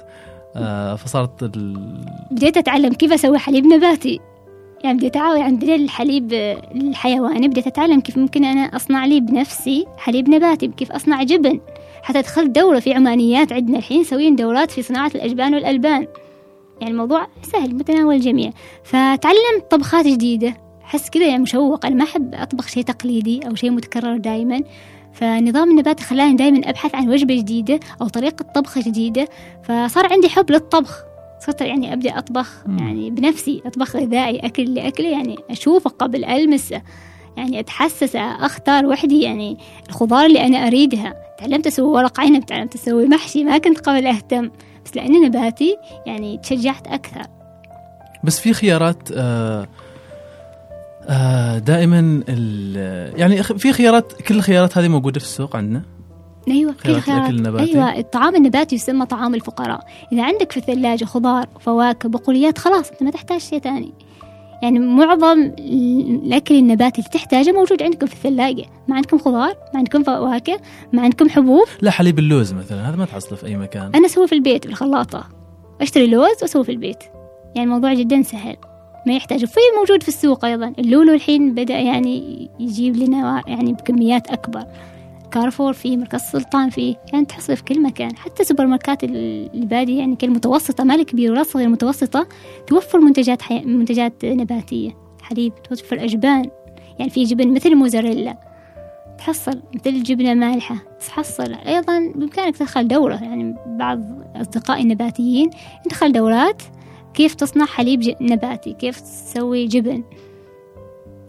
[0.57, 1.77] آه، فصارت ال...
[2.31, 4.21] بديت أتعلم كيف أسوي حليب نباتي.
[4.85, 6.33] يعني بديت أعاون يعني بديت الحليب
[6.75, 11.61] الحيواني بديت أتعلم كيف ممكن أنا أصنع لي بنفسي حليب نباتي كيف أصنع جبن.
[12.03, 16.07] حتى دخلت دورة في عمانيات عندنا الحين يسوين دورات في صناعة الأجبان والألبان.
[16.81, 18.51] يعني الموضوع سهل متناول الجميع.
[18.85, 20.57] فتعلمت طبخات جديدة.
[20.85, 24.63] أحس كذا يعني مشوق أنا ما أحب أطبخ شيء تقليدي أو شيء متكرر دائما
[25.15, 29.29] فنظام النبات خلاني دائما أبحث عن وجبة جديدة أو طريقة طبخ جديدة
[29.63, 31.05] فصار عندي حب للطبخ.
[31.47, 36.83] صرت يعني أبدأ أطبخ يعني بنفسي أطبخ غذائي أكل اللي أكله يعني أشوفه قبل ألمسه
[37.37, 41.15] يعني أتحسس أختار وحدي يعني الخضار اللي أنا أريدها.
[41.39, 44.51] تعلمت أسوي ورق عنب تعلمت أسوي محشي ما كنت قبل أهتم.
[44.85, 47.27] بس لأني نباتي يعني تشجعت أكثر.
[48.25, 49.69] بس في خيارات آه
[51.59, 52.23] دائما
[53.17, 55.83] يعني في خيارات كل الخيارات هذه موجودة في السوق عندنا.
[56.49, 57.75] أيوه كل خيارات النباتي.
[57.75, 59.87] أيوه الطعام النباتي يسمى طعام الفقراء.
[60.13, 63.93] إذا عندك في الثلاجة خضار فواكه بقوليات خلاص أنت ما تحتاج شيء ثاني.
[64.63, 68.65] يعني معظم الأكل النباتي اللي تحتاجه موجود عندكم في الثلاجة.
[68.89, 70.61] ما عندكم خضار ما عندكم فواكه
[70.93, 71.65] ما عندكم حبوب.
[71.83, 73.91] لا حليب اللوز مثلا هذا ما تحصله في أي مكان.
[73.95, 75.29] أنا أسويه في البيت بالخلاطة.
[75.81, 77.03] أشتري لوز وأسويه في البيت.
[77.57, 78.57] يعني الموضوع جدا سهل.
[79.07, 79.45] ما يحتاج.
[79.45, 80.73] في موجود في السوق أيضا.
[80.79, 84.67] اللولو الحين بدأ يعني يجيب لنا يعني بكميات أكبر.
[85.31, 86.97] كارفور فيه مركز سلطان فيه.
[87.13, 88.17] يعني تحصل في كل مكان.
[88.17, 92.29] حتى سوبر ماركات البادية يعني كالمتوسطة ما الكبيرة ولا الصغيرة المتوسطة
[92.67, 93.61] توفر منتجات حي...
[93.61, 94.97] منتجات نباتية.
[95.23, 96.51] حليب توفر أجبان.
[96.99, 98.37] يعني في جبن مثل الموزاريلا
[99.19, 100.77] تحصل مثل الجبنة مالحة.
[101.09, 103.15] تحصل أيضا بإمكانك تدخل دورة.
[103.15, 104.01] يعني بعض
[104.37, 105.51] أصدقائي النباتيين
[105.87, 106.63] يدخل دورات
[107.15, 110.03] كيف تصنع حليب نباتي؟ كيف تسوي جبن؟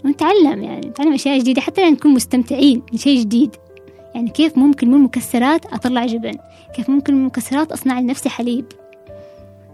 [0.06, 3.56] ونتعلم يعني نتعلم أشياء جديدة حتى نكون مستمتعين بشيء جديد.
[4.16, 6.38] يعني كيف ممكن من المكسرات أطلع جبن؟
[6.76, 8.66] كيف ممكن من المكسرات أصنع لنفسي حليب؟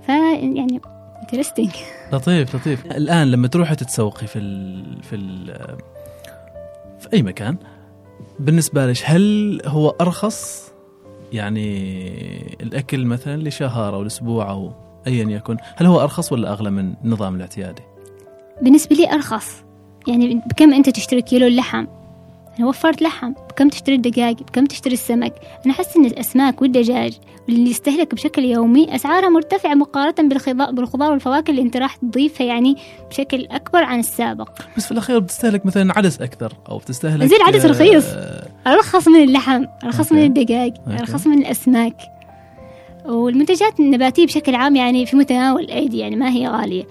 [0.08, 0.82] ف يعني
[1.22, 1.70] انترستنج
[2.14, 2.86] لطيف لطيف.
[2.86, 5.46] الآن لما تروحي تتسوقي في ال في ال
[7.00, 7.58] في أي مكان
[8.40, 10.72] بالنسبة لك هل هو أرخص؟
[11.34, 11.68] يعني
[12.62, 14.72] الأكل مثلا لشهر أو لأسبوع أو
[15.08, 15.58] ايا يكن.
[15.76, 17.82] هل هو أرخص ولا أغلى من النظام الاعتيادي؟
[18.62, 19.64] بالنسبة لي أرخص.
[20.08, 21.86] يعني بكم أنت تشتري كيلو اللحم؟
[22.60, 23.34] أنا وفرت لحم.
[23.50, 25.34] بكم تشتري الدجاج بكم تشتري السمك؟
[25.66, 27.14] أنا أحس إن الأسماك والدجاج
[27.48, 30.30] واللي يستهلك بشكل يومي أسعارها مرتفعة مقارنة
[30.72, 32.76] بالخضار والفواكه اللي أنت راح تضيفها يعني
[33.10, 34.50] بشكل أكبر عن السابق.
[34.78, 38.06] بس في الأخير بتستهلك مثلا عدس أكثر أو بتستهلك زين العدس آه، رخيص.
[38.68, 40.24] أرخص من اللحم أرخص من.
[40.24, 40.74] الدجاج.
[40.88, 41.96] أرخص من الأسماك.
[43.06, 46.88] والمنتجات النباتية بشكل عام يعني في متناول الأيدي يعني ما هي غالية.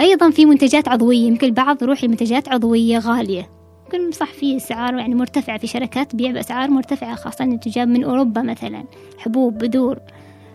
[0.00, 3.50] أيضا في منتجات عضوية يمكن البعض يروح لمنتجات عضوية غالية.
[3.84, 8.04] يمكن صح في أسعار يعني مرتفعة في شركات تبيع بأسعار مرتفعة خاصة إن تجاب من
[8.04, 8.84] أوروبا مثلا.
[9.18, 9.98] حبوب بذور.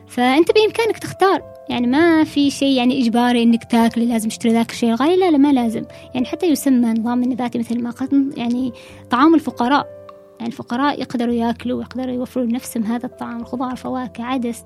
[0.07, 1.41] فأنت بإمكانك تختار.
[1.69, 5.15] يعني ما في شيء يعني إجباري إنك تاكل لازم تشتري ذاك الشيء الغالي.
[5.15, 5.83] لا لا ما لازم.
[6.13, 8.73] يعني حتى يسمى نظام النباتي مثل ما قلت يعني
[9.09, 10.00] طعام الفقراء.
[10.41, 14.63] يعني الفقراء يقدروا ياكلوا ويقدروا يوفروا لنفسهم هذا الطعام الخضار فواكه عدس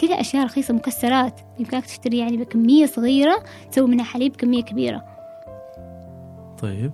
[0.00, 1.40] كلها أشياء رخيصة مكسرات.
[1.58, 3.36] يمكنك تشتري يعني بكمية صغيرة
[3.72, 5.04] تسوي منها حليب كمية كبيرة.
[6.62, 6.92] طيب.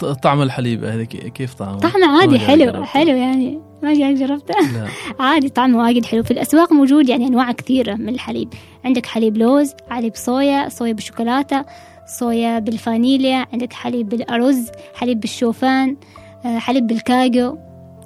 [0.00, 2.84] ط- طعم الحليب هذا كي- كيف طعمه؟ طعمه عادي حلو جربته.
[2.84, 3.60] حلو يعني.
[3.82, 4.86] ما جاك جربته؟ لا.
[5.26, 6.22] عادي طعمه واجد حلو.
[6.22, 8.48] في الأسواق موجود يعني أنواع كثيرة من الحليب.
[8.84, 11.64] عندك حليب لوز حليب صويا صويا بالشوكولاتة
[12.06, 15.96] صويا بالفانيليا عندك حليب بالأرز حليب بالشوفان.
[16.44, 17.58] حليب بالكاجو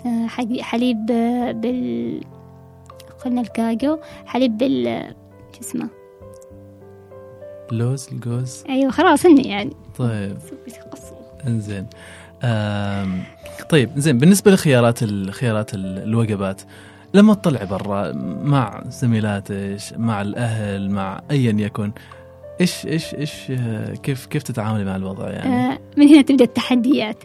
[0.07, 0.27] آه،
[0.61, 2.21] حليب- آه، بال
[3.25, 5.15] قلنا الكاجو حليب بال
[5.53, 5.89] شو اسمه؟
[7.73, 9.73] اللوز الجوز؟ أيوة خلاص هني يعني.
[9.99, 10.37] طيب.
[11.47, 11.87] إنزين.
[12.43, 13.23] آم،
[13.71, 16.63] طيب زين بالنسبة لخيارات ال- خيارات ال- الوجبات
[17.15, 21.93] لما تطلعي برا مع زميلاتك مع الأهل مع ايا يكن
[22.61, 27.25] إيش إيش إيش آه، كيف كيف تتعاملي مع الوضع يعني؟ آه، من هنا تبدأ التحديات.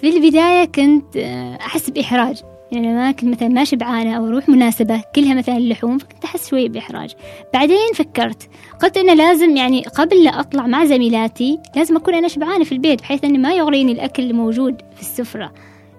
[0.00, 2.42] في البداية كنت آه، أحس بإحراج.
[2.72, 6.68] يعني ما كنت مثلا ما شبعانة أو أروح مناسبة كلها مثلا اللحوم فكنت أحس شوية
[6.68, 7.14] بإحراج.
[7.54, 8.48] بعدين فكرت
[8.82, 13.00] قلت إنه لازم يعني قبل لا أطلع مع زميلاتي لازم أكون أنا شبعانة في البيت
[13.00, 15.52] بحيث إنه ما يغريني الأكل الموجود في السفرة.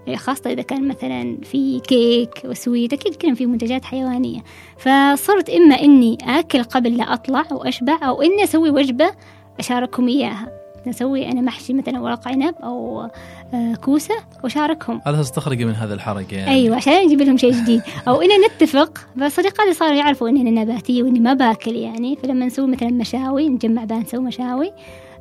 [0.07, 4.39] يعني خاصة إذا كان مثلا في كيك وسويت أكيد كلهم في منتجات حيوانية.
[4.77, 9.12] فصرت إما إني آكل قبل لا أطلع وأشبع أو إني أسوي وجبة
[9.60, 10.57] أشاركهم إياها.
[10.88, 13.07] نسوي أنا محشي مثلا ورق عنب أو
[13.53, 16.51] آه، كوسة وأشاركهم على أساس تخرجي من هذا الحرج يعني.
[16.51, 17.81] أيوة عشان نجيب لهم شيء جديد.
[18.07, 22.15] أو إن نتفق فصديقاتي صاروا يعرفوا إني أنا نباتية وإني ما باكل يعني.
[22.15, 24.71] فلما نسوي مثلا مشاوي نجمع بقى نسوي مشاوي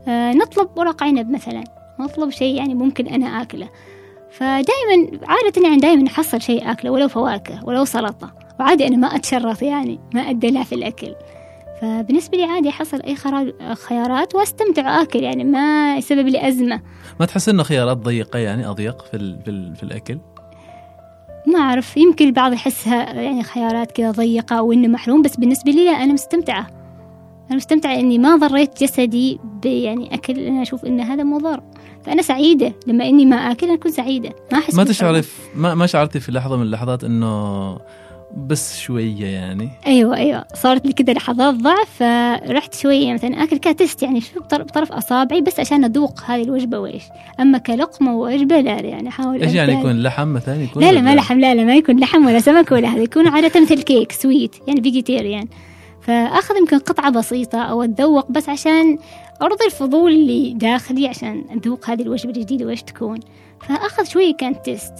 [0.09, 1.65] آه، نطلب ورق عنب مثلا.
[2.01, 3.69] نطلب شيء يعني ممكن أنا آكله.
[4.31, 8.33] فدائما عادة يعني دائما أحصل شيء آكله ولو فواكه ولو سلطة.
[8.61, 11.15] وعادي أنا ما أتشرط يعني ما أدلع في الأكل.
[11.81, 16.81] فبالنسبة لي عادي أحصل أي خرا- خيارات وأستمتع وآكل يعني ما يسبب لي أزمة
[17.21, 20.19] ما تحس إنه خيارات ضيقة يعني أضيق في ال في, ال في الأكل؟
[21.47, 25.85] ما أعرف يمكن البعض يحسها يعني خيارات كذا ضيقة أو إنه محروم بس بالنسبة لي
[25.85, 26.67] لا أنا مستمتعة
[27.51, 31.63] أنا مستمتعة إني ما ضريت جسدي يعني أكل أنا أشوف إن هذا مضر
[32.05, 34.85] فأنا سعيدة لما إني ما آكل أنا أكون سعيدة ما أحس ما.
[34.85, 35.23] تشعري
[35.57, 37.79] ما ما شعرتي في لحظة من اللحظات إنه
[38.37, 39.69] بس شوية يعني.
[39.87, 40.45] أيوة أيوة.
[40.55, 45.41] صارت لي كذا لحظات ضعف فرحت شوية مثلا آكل كاتست يعني شو بطر- بطرف أصابعي
[45.41, 47.03] بس عشان أذوق هذه الوجبة وإيش.
[47.41, 49.73] أما كلقمة ووجبة لا لا يعني أحاول إيش يعني.
[49.73, 52.73] يكون لحم مثلا؟ يكون لا لا ما لحم لا لا ما يكون لحم ولا سمك
[52.73, 53.03] ولا هذا.
[53.03, 55.47] يكون عادة مثل كيك sweet يعني vegetarian
[56.01, 58.99] فأخذ يمكن قطعة بسيطة أو أتذوق بس عشان
[59.43, 63.21] أرضي الفضول اللي داخلي عشان أذوق هذه الوجبة الجديدة وإيش تكون.
[63.69, 64.93] فأخذ شوية كان taste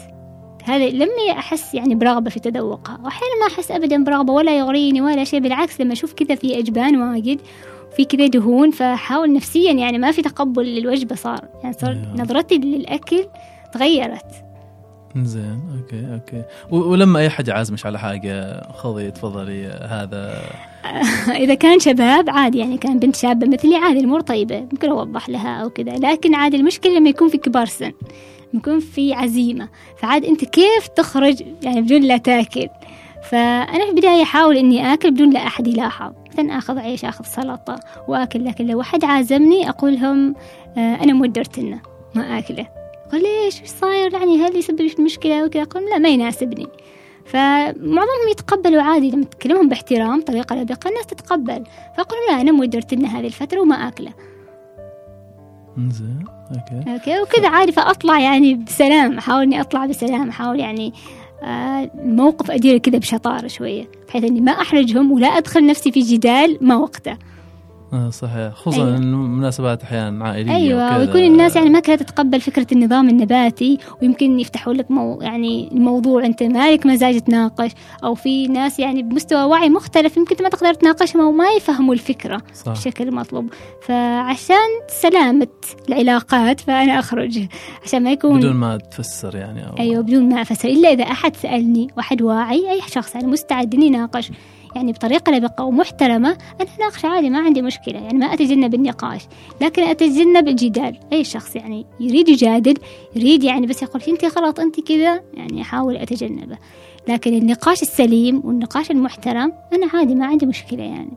[0.67, 5.25] هذا لما أحس يعني برغبة في تذوقها وأحيانا ما أحس أبدا برغبة ولا يغريني ولا
[5.25, 7.41] شيء بالعكس لما أشوف كذا في أجبان واجد
[7.97, 12.23] في كذا دهون فحاول نفسيا يعني ما في تقبل للوجبة صار يعني صار أيوة.
[12.23, 13.27] نظرتي للأكل
[13.73, 14.27] تغيرت.
[15.17, 16.43] زين okay okay.
[16.71, 20.43] ولما أي حد عازمش على حاجة خذي تفضلي هذا؟
[21.45, 25.63] إذا كان شباب عادي يعني كان بنت شابة مثلي عادي الأمور طيبة ممكن أوضح لها
[25.63, 27.93] أو كذا لكن عادي المشكلة لما يكون في كبار سن.
[28.55, 29.69] يكون في عزيمة.
[29.99, 32.69] فعاد أنت كيف تخرج يعني بدون لا تأكل؟
[33.23, 36.13] فأنا في البداية أحاول إني آكل بدون لا أحد يلاحظ.
[36.33, 40.35] مثلا آخذ عيش آخذ سلطة وآكل لكن لو أحد عازمني أقول لهم
[40.79, 41.81] آه أنا مودرتنا
[42.15, 42.67] ما آكله.
[43.13, 46.67] قال ليش؟ إيش صاير؟ يعني هل يسبب مشكلة وكذا أقول لا ما يناسبني.
[47.25, 49.11] فمعظمهم يتقبلوا عادي.
[49.11, 51.65] لما تكلمهم باحترام طريقة لبقة الناس تتقبل.
[51.97, 54.13] فأقول لا أنا مودرتنا هذه الفترة وما آكله.
[55.79, 56.93] زين okay.
[56.93, 60.93] okay وكذا عادي فاطلع يعني بسلام أحاول إني أطلع بسلام أحاول يعني
[61.43, 66.59] آه، الموقف اديره كذا بشطارة شوية بحيث إني ما أحرجهم ولا أدخل نفسي في جدال
[66.61, 67.13] ما وقته.
[67.13, 67.36] آه
[68.11, 68.97] صحيح خصوصا أيوة.
[68.97, 70.99] إنه مناسبات أحيانا عائلية أيوه.
[70.99, 76.25] ويكون الناس يعني ما كانت تتقبل فكرة النظام النباتي ويمكن يفتحوا لك مو يعني الموضوع
[76.25, 77.71] أنت مالك مزاج تناقش
[78.05, 82.43] أو في ناس يعني بمستوى وعي مختلف يمكن ما تقدر تناقشهم أو ما يفهموا الفكرة
[82.55, 82.73] صح.
[82.73, 84.57] بشكل مطلوب فعشان
[84.89, 85.49] سلامة
[85.89, 87.47] العلاقات فأنا أخرج
[87.85, 89.79] عشان ما يكون بدون ما تفسر يعني أو...
[89.79, 93.87] أيوه بدون ما أفسر إلا إذا أحد سألني واحد واعي أي شخص يعني مستعد إني
[93.87, 94.31] يناقش
[94.77, 96.29] يعني بطريقة لبقة ومحترمة
[96.61, 99.23] أنا أناقش عادي ما عندي مشكلة يعني ما أتجنب النقاش
[99.61, 100.97] لكن أتجنب الجدال.
[101.13, 102.75] أي شخص يعني يريد يجادل
[103.17, 106.59] يريد يعني بس يقول أنت غلط أنت كذا يعني أحاول أتجنبه.
[107.09, 111.13] لكن النقاش السليم والنقاش المحترم أنا عادي ما عندي مشكلة يعني.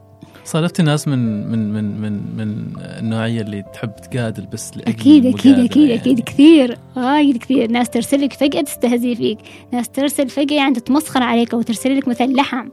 [0.45, 5.89] صادفتي ناس من من من من من النوعية اللي تحب تجادل بس أكيد أكيد أكيد
[5.89, 6.02] يعني.
[6.02, 7.72] أكيد كثير وايد كثير.
[7.72, 9.38] ناس ترسل لك فجأة تستهزي فيك
[9.74, 12.69] ناس ترسل فجأة يعني تتمسخر عليك أو ترسل لك مثلا لحم.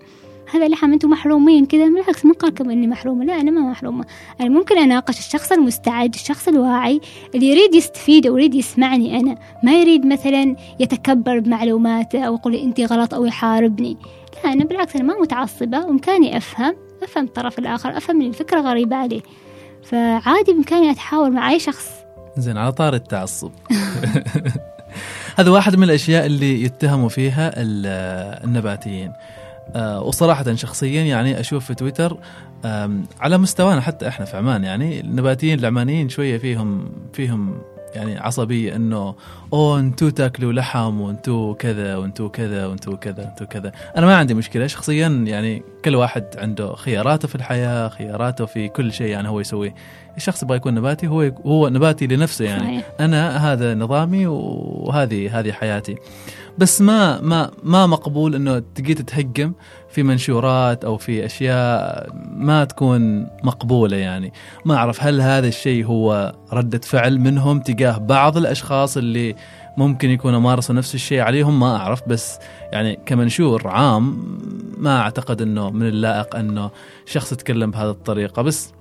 [0.52, 1.84] هذا لحم أنتم محرومين كذا.
[1.88, 3.24] بالعكس ما قالكم إني محرومة.
[3.24, 4.04] لا أنا ما محرومة.
[4.40, 7.00] أنا ممكن أناقش الشخص المستعد الشخص الواعي
[7.34, 9.38] اللي يريد يستفيد أو يريد يسمعني أنا.
[9.62, 13.96] ما يريد مثلا يتكبر بمعلوماته أو يقول انت غلط أو يحاربني.
[14.44, 15.84] لا أنا بالعكس أنا ما متعصبة.
[15.84, 19.20] وإمكاني أفهم أفهم الطرف الآخر أفهم ان الفكرة غريبة عليه.
[19.82, 21.88] فعادي بإمكاني أتحاور مع أي شخص.
[22.36, 23.50] زين على طار التعصب.
[25.38, 27.52] هذا واحد من الأشياء اللي يتهموا فيها
[28.44, 29.12] النباتيين.
[30.02, 32.18] وصراحة شخصيا يعني أشوف في تويتر
[33.20, 37.58] على مستوانا حتى إحنا في عمان يعني النباتيين العمانيين شوية فيهم فيهم
[37.94, 39.14] يعني عصبية إنه
[39.52, 43.72] أوه انتو تاكلوا لحم وانتو كذا وانتو كذا وانتو كذا وانتو كذا.
[43.96, 48.92] أنا ما عندي مشكلة شخصيا يعني كل واحد عنده خياراته في الحياة خياراته في كل
[48.92, 49.74] شيء يعني هو يسويه.
[50.16, 52.64] الشخص يبغى يكون نباتي هو هو نباتي لنفسه يعني.
[52.64, 52.86] صحيح.
[53.00, 55.96] أنا هذا نظامي وهذه هذه حياتي.
[56.58, 59.52] بس ما ما ما مقبول إنه تجي تتهجم
[59.88, 64.32] في منشورات أو في أشياء ما تكون مقبولة يعني.
[64.64, 69.34] ما أعرف هل هذا الشيء هو ردة فعل منهم تجاه بعض الأشخاص اللي
[69.76, 72.38] ممكن يكونوا مارسوا نفس الشيء عليهم؟ ما أعرف بس
[72.72, 74.38] يعني كمنشور عام
[74.78, 76.70] ما أعتقد إنه من اللائق إنه
[77.06, 78.42] شخص يتكلم بهذه الطريقة.
[78.42, 78.72] بس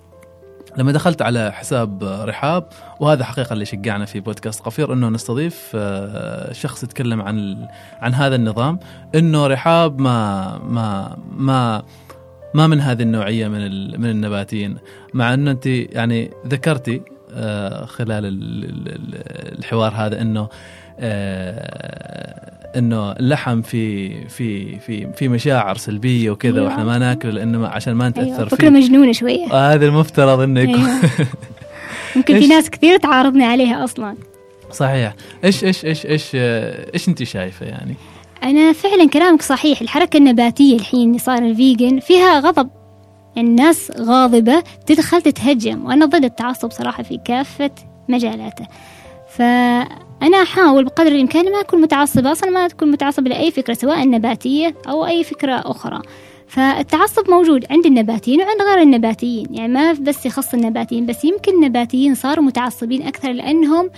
[0.78, 2.64] لما دخلت على حساب رحاب
[3.00, 7.68] وهذا حقيقة اللي شجعنا في بودكاست قفير إنه نستضيف آه، شخص يتكلم عن
[8.02, 8.80] عن هذا النظام
[9.16, 11.84] إنه رحاب ما ما ما
[12.54, 13.62] ما من هذه النوعية من
[14.02, 14.78] من النباتيين.
[15.14, 17.02] مع إنه أنت يعني ذكرتي
[17.34, 18.26] آه، خلال
[19.60, 20.50] الحوار هذا إنه
[21.00, 26.68] آه، إنه اللحم في في في في مشاعر سلبية وكذا أيوة.
[26.68, 28.46] وإحنا ما ناكل لأنه عشان ما نتأثر أيوة.
[28.50, 28.76] فكرة فيه.
[28.76, 31.02] مجنونة شوية هذا المفترض إنه يكون أيوة.
[32.16, 34.16] ممكن في ناس كثير تعارضني عليها أصلا
[34.72, 36.32] صحيح إيش إيش إيش إيش
[36.94, 37.96] إيش أنت شايفة يعني
[38.44, 42.70] أنا فعلا كلامك صحيح الحركة النباتية الحين اللي صار الفيجن فيها غضب
[43.36, 47.72] يعني الناس غاضبة تدخل تتهجم وأنا ضد التعصب صراحة في كافة
[48.10, 48.68] مجالاته
[49.38, 49.41] ف
[50.21, 54.76] أنا أحاول بقدر الإمكان ما أكون متعصبة أصلا ما أكون متعصبة لأي فكرة سواء نباتية
[54.88, 56.02] أو أي فكرة أخرى.
[56.48, 62.15] فالتعصب موجود عند النباتيين وعند غير النباتيين يعني ما بس يخص النباتيين بس يمكن النباتيين
[62.15, 63.89] صاروا متعصبين أكثر لأنهم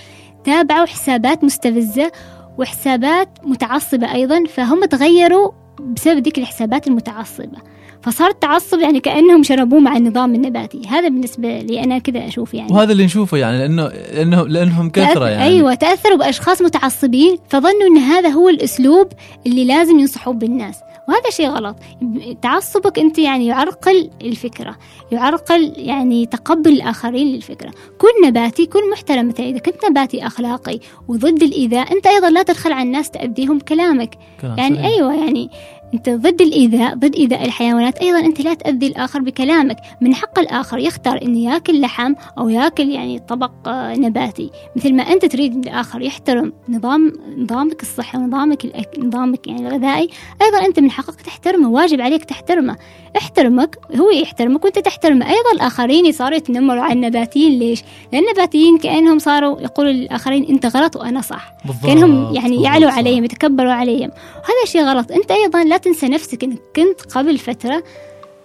[0.44, 2.12] تابعوا حسابات مستفزة
[2.58, 7.58] وحسابات متعصبة أيضا فهم تغيروا بسبب ذيك الحسابات المتعصبة.
[8.08, 10.82] فصار التعصب يعني كأنهم شربوه مع النظام النباتي.
[10.88, 12.74] هذا بالنسبة لي أنا كذا أشوف يعني.
[12.74, 15.44] وهذا اللي نشوفه يعني لأنه لأنه لأنهم كثرة يعني.
[15.44, 19.08] أيوه تأثروا بأشخاص متعصبين فظنوا إن هذا هو الأسلوب
[19.48, 20.76] اللي لازم ينصحوا بالناس.
[21.08, 21.76] وهذا شيء غلط.
[22.42, 24.76] تعصبك أنت يعني يعرقل الفكرة
[25.12, 27.72] يعرقل يعني تقبل الآخرين للفكرة.
[27.98, 32.72] كن نباتي كن محترم مثلا إذا كنت نباتي أخلاقي وضد الإيذاء أنت أيضا لا تدخل
[32.72, 34.86] على الناس تأذيهم بكلامك يعني صحيح.
[34.86, 35.50] أيوه يعني
[35.94, 37.98] أنت ضد الإيذاء ضد إيذاء الحيوانات.
[37.98, 39.78] أيضا أنت لا تأذي الآخر بكلامك.
[40.02, 44.50] من حق الآخر يختار أنه يأكل لحم أو يأكل يعني طبق آه، نباتي.
[44.76, 49.00] مثل ما أنت تريد أن الآخر يحترم نظام نظامك الصحي ونظامك الأك...
[49.00, 50.10] نظامك يعني الغذائي
[50.42, 52.76] أيضا أنت من حقك تحترمه واجب عليك تحترمه.
[53.18, 55.26] احترمك هو يحترمك وأنت تحترمه.
[55.26, 57.60] أيضا الآخرين صاروا يتنمروا على النباتيين.
[57.60, 61.54] ليش؟ لأن النباتيين كأنهم صاروا يقولوا للآخرين أنت غلط وأنا صح.
[61.66, 61.86] بالضبط.
[61.86, 64.10] كأنهم يعني يعلوا عليهم يتكبروا عليهم.
[64.36, 65.12] وهذا شيء غلط.
[65.12, 67.84] أنت أيضا لا تنسى نفسك انك كنت قبل فترة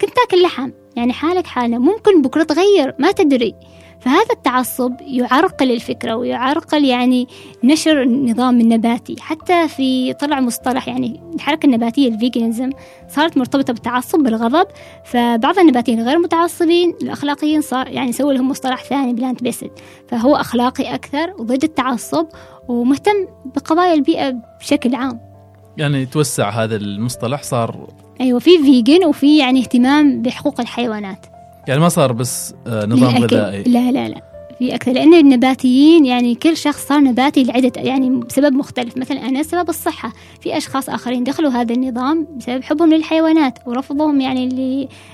[0.01, 0.71] كنت تاكل لحم.
[0.97, 3.55] يعني حالك حالة ممكن بكرة تغير ما تدري.
[4.01, 7.29] فهذا التعصب يعرقل الفكرة ويعرقل يعني
[7.65, 9.17] نشر النظام النباتي.
[9.21, 12.71] حتى في طلع مصطلح يعني الحركة النباتية ال veganism
[13.09, 14.67] صارت مرتبطة بالتعصب بالغضب.
[15.04, 19.71] فبعض النباتيين غير متعصبين الأخلاقيين صار يعني سووا لهم مصطلح ثاني plant based
[20.09, 22.27] فهو أخلاقي أكثر وضد التعصب
[22.69, 25.31] ومهتم بقضايا البيئة بشكل عام.
[25.77, 27.88] يعني توسع هذا المصطلح صار
[28.20, 31.27] أيوه في vegan وفي يعني اهتمام بحقوق الحيوانات.
[31.68, 33.37] يعني ما صار بس آه، نظام للأكل.
[33.37, 33.62] غذائي.
[33.62, 34.23] لا لا لا.
[34.58, 38.96] في أكثر لأن النباتيين يعني كل شخص صار نباتي لعدة يعني بسبب مختلف.
[38.96, 40.12] مثلا أنا سبب الصحة.
[40.40, 44.48] في أشخاص آخرين دخلوا هذا النظام بسبب حبهم للحيوانات ورفضهم يعني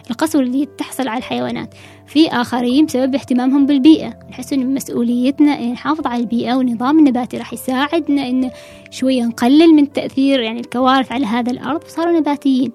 [0.09, 1.75] للقسوة اللي تحصل على الحيوانات.
[2.09, 4.19] في آخرين بسبب اهتمامهم بالبيئة.
[4.31, 8.51] نحس إن مسؤوليتنا إن نحافظ على البيئة والنظام النباتي راح يساعدنا إن
[8.91, 12.73] شوية نقلل من تأثير يعني الكوارث على هذا الأرض وصاروا نباتيين.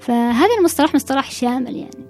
[0.00, 2.06] فهذا المصطلح مصطلح شامل يعني.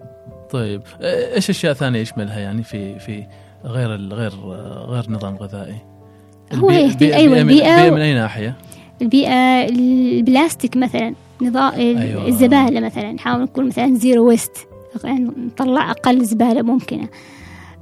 [0.51, 3.25] طيب إيش أشياء ثانية يشملها يعني في في
[3.65, 4.33] غير غير
[4.89, 5.77] غير نظام غذائي؟
[6.55, 8.55] هو البيئة أيوه البيئة, البيئة من أي ناحية؟
[9.03, 12.29] البيئة البلاستيك مثلا نظام أيوة.
[12.29, 14.69] الزبالة مثلا نحاول نكون مثلا zero waste.
[15.05, 17.09] يعني نطلع أقل زبالة ممكنة.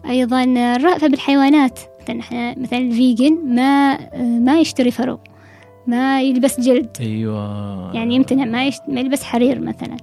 [0.07, 3.99] أيضا الرأفة بالحيوانات مثلا إحنا مثلا ال vegan ما
[4.39, 5.19] ما يشتري فرو
[5.87, 6.97] ما يلبس جلد.
[7.01, 7.95] أيوه.
[7.95, 8.83] يعني يمتنع ما, يشت...
[8.89, 9.97] ما يلبس حرير مثلا.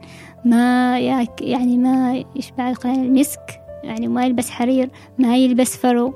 [0.45, 4.89] ما ياك يعني ما يشبع المسك يعني ما يلبس حرير
[5.19, 6.13] ما يلبس فرو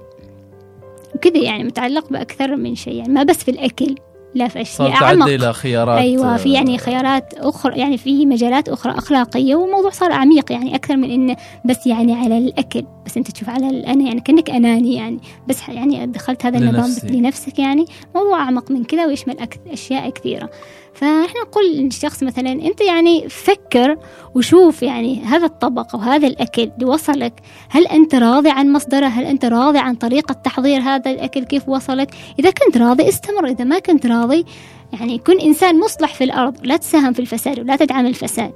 [1.15, 3.95] وكذا يعني متعلق بأكثر من شيء يعني ما بس في الأكل.
[4.35, 5.27] لا في أشياء صار أعمق.
[5.27, 10.51] إلى خيارات أيوة في يعني خيارات أخرى يعني في مجالات أخرى أخلاقية والموضوع صار عميق
[10.51, 12.85] يعني أكثر من إنه بس يعني على الأكل.
[13.05, 15.19] بس أنت تشوف على الأنا يعني كأنك أناني يعني.
[15.47, 19.37] بس يعني دخلت هذا النظام لنفسك يعني موضوع أعمق من كذا ويشمل
[19.71, 20.49] أشياء كثيرة.
[20.95, 23.97] فاحنا نقول للشخص مثلا أنت يعني فكر
[24.35, 27.33] وشوف يعني هذا الطبق أو هذا اللي وصلك.
[27.69, 32.15] هل أنت راضي عن مصدره؟ هل أنت راضي عن طريقة تحضير هذا الأكل؟ كيف وصلك؟
[32.39, 34.45] إذا كنت راضي استمر إذا ما كنت راضي
[34.93, 38.51] يعني كن إنسان مصلح في الأرض لا تساهم في الفساد ولا تدعم الفساد.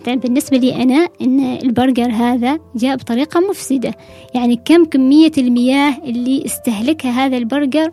[0.00, 3.94] مثلا بالنسبة لي أنا إن البرجر هذا جاء بطريقة مفسدة.
[4.34, 7.92] يعني كم كمية المياه اللي استهلكها هذا البرجر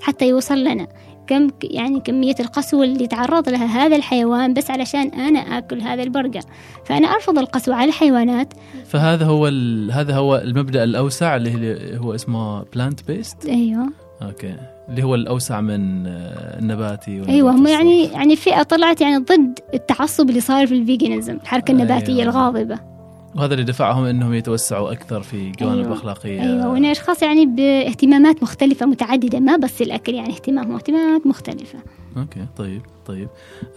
[0.00, 0.86] حتى يوصل لنا؟
[1.26, 6.42] كم يعني كمية القسوة اللي تعرض لها هذا الحيوان بس علشان أنا آكل هذا البرجر
[6.84, 8.54] فأنا أرفض القسوة على الحيوانات.
[8.86, 9.46] فهذا هو
[9.92, 13.86] هذا هو المبدأ الأوسع اللي هو اسمه plant based أيوه.
[14.22, 14.54] okay.
[14.88, 20.40] اللي هو الأوسع من النباتي أيوة هم يعني يعني فئة طلعت يعني ضد التعصب اللي
[20.40, 22.22] صار في ال veganism الحركة النباتية أيوة.
[22.22, 22.93] الغاضبة.
[23.36, 25.92] وهذا اللي دفعهم إنهم يتوسعوا أكثر في جوانب أيوة.
[25.92, 26.68] اخلاقيه أيوه.
[26.68, 31.78] وإن اشخاص يعني باهتمامات مختلفة متعددة ما بس الأكل يعني اهتمامهم اهتمامات مختلفة.
[32.16, 33.28] okay طيب طيب.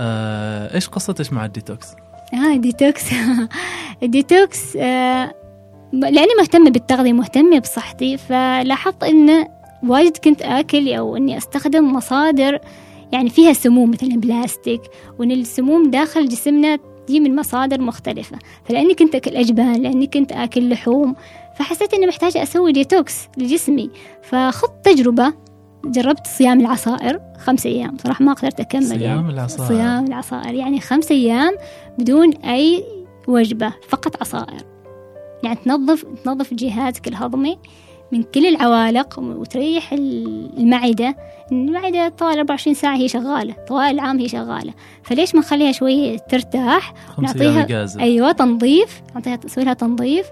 [0.02, 1.88] آه، إيش قصتك مع الديتوكس؟
[2.34, 3.04] آه الديتوكس.
[4.04, 5.34] الديتوكس آه
[5.94, 9.48] لأني مهتمة بالتغذية مهتمة بصحتي فلاحظت انه
[9.84, 12.60] واجد كنت آكل أو إني أستخدم مصادر
[13.12, 14.82] يعني فيها سموم مثل البلاستيك
[15.20, 16.78] وإن السموم داخل جسمنا
[17.08, 18.38] دي من مصادر مختلفة.
[18.66, 21.16] فلأني كنت أكل أجبان لأني كنت أكل لحوم
[21.56, 23.90] فحسيت إني محتاجة أسوي ديتوكس لجسمي.
[24.24, 25.34] فخذت تجربة
[25.86, 27.98] جربت صيام العصائر خمس أيام.
[28.04, 28.84] صراحة ما قدرت أكمل.
[28.84, 29.30] صيام يعني.
[29.30, 29.70] العصائر.
[29.70, 30.54] صيام العصائر.
[30.54, 31.58] يعني خمس أيام
[31.98, 32.84] بدون أي
[33.28, 34.62] وجبة فقط عصائر.
[35.44, 37.58] يعني تنظف تنظف جهازك الهضمي
[38.12, 41.16] من كل العوالق وتريح المعدة.
[41.52, 44.74] المعدة طوال 24 ساعة هي شغالة طوال العام هي شغالة.
[45.04, 49.02] فليش ما نخليها شوية ترتاح؟ نعطيها أيوة تنظيف.
[49.16, 50.28] نعطيها نسوي لها تنظيف.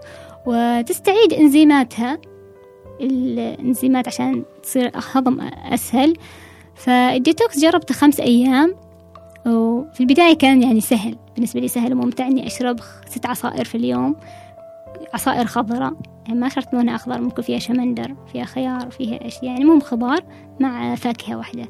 [0.45, 2.17] وتستعيد إنزيماتها.
[3.01, 6.13] الإنزيمات عشان تصير هضم أسهل.
[6.75, 8.75] فالديتوكس جربته خمس أيام.
[9.47, 11.15] وفي البداية كان يعني سهل.
[11.35, 14.15] بالنسبة لي سهل وممتع إني أشرب ست عصائر في اليوم.
[15.13, 15.93] عصائر خضراء.
[16.29, 20.23] ما شرط لونها أخضر ممكن فيها شمندر فيها خيار فيها أشياء يعني مو خضار
[20.59, 21.65] مع فاكهة واحدة.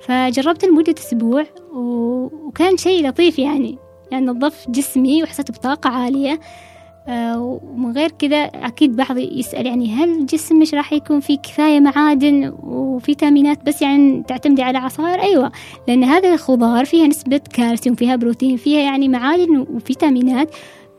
[0.00, 3.78] فجربت لمدة أسبوع وكان شيء لطيف يعني.
[4.10, 6.40] يعني نظف جسمي وحسيت بطاقة عالية.
[7.08, 12.54] آه، ومن غير كذا أكيد بعض يسأل يعني هل مش راح يكون؟ فيه كفاية معادن
[12.62, 15.52] وفيتامينات بس يعني تعتمدي على عصائر؟ أيوة.
[15.88, 20.50] لأن هذا الخضار فيها نسبة كالسيوم فيها بروتين فيها يعني معادن وفيتامينات.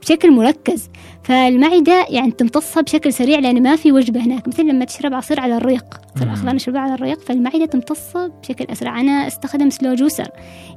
[0.03, 0.89] بشكل مركز.
[1.23, 4.47] فالمعدة يعني تمتصها بشكل سريع لأن ما في وجبة هناك.
[4.47, 6.01] مثل لما تشرب عصير على الريق.
[6.15, 8.99] في الأخضر نشربها على الريق فالمعدة تمتصها بشكل أسرع.
[8.99, 10.27] أنا أستخدم سلو جوسر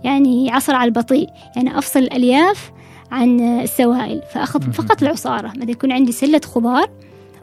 [0.04, 2.72] يعني عصر على البطيء يعني أفصل الألياف
[3.10, 4.22] عن السوائل.
[4.34, 5.48] فأخذ فقط العصارة.
[5.48, 6.90] مثلا يكون عندي سلة خضار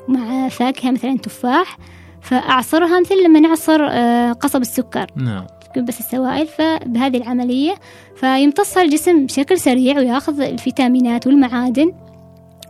[0.07, 1.77] مع فاكهة مثلا تفاح
[2.21, 5.07] فأعصرها مثل لما نعصر آه، قصب السكر.
[5.15, 5.45] نعم.
[5.81, 7.75] بس السوائل فبهذه العملية.
[8.15, 11.93] فيمتصها الجسم بشكل سريع وياخذ الفيتامينات والمعادن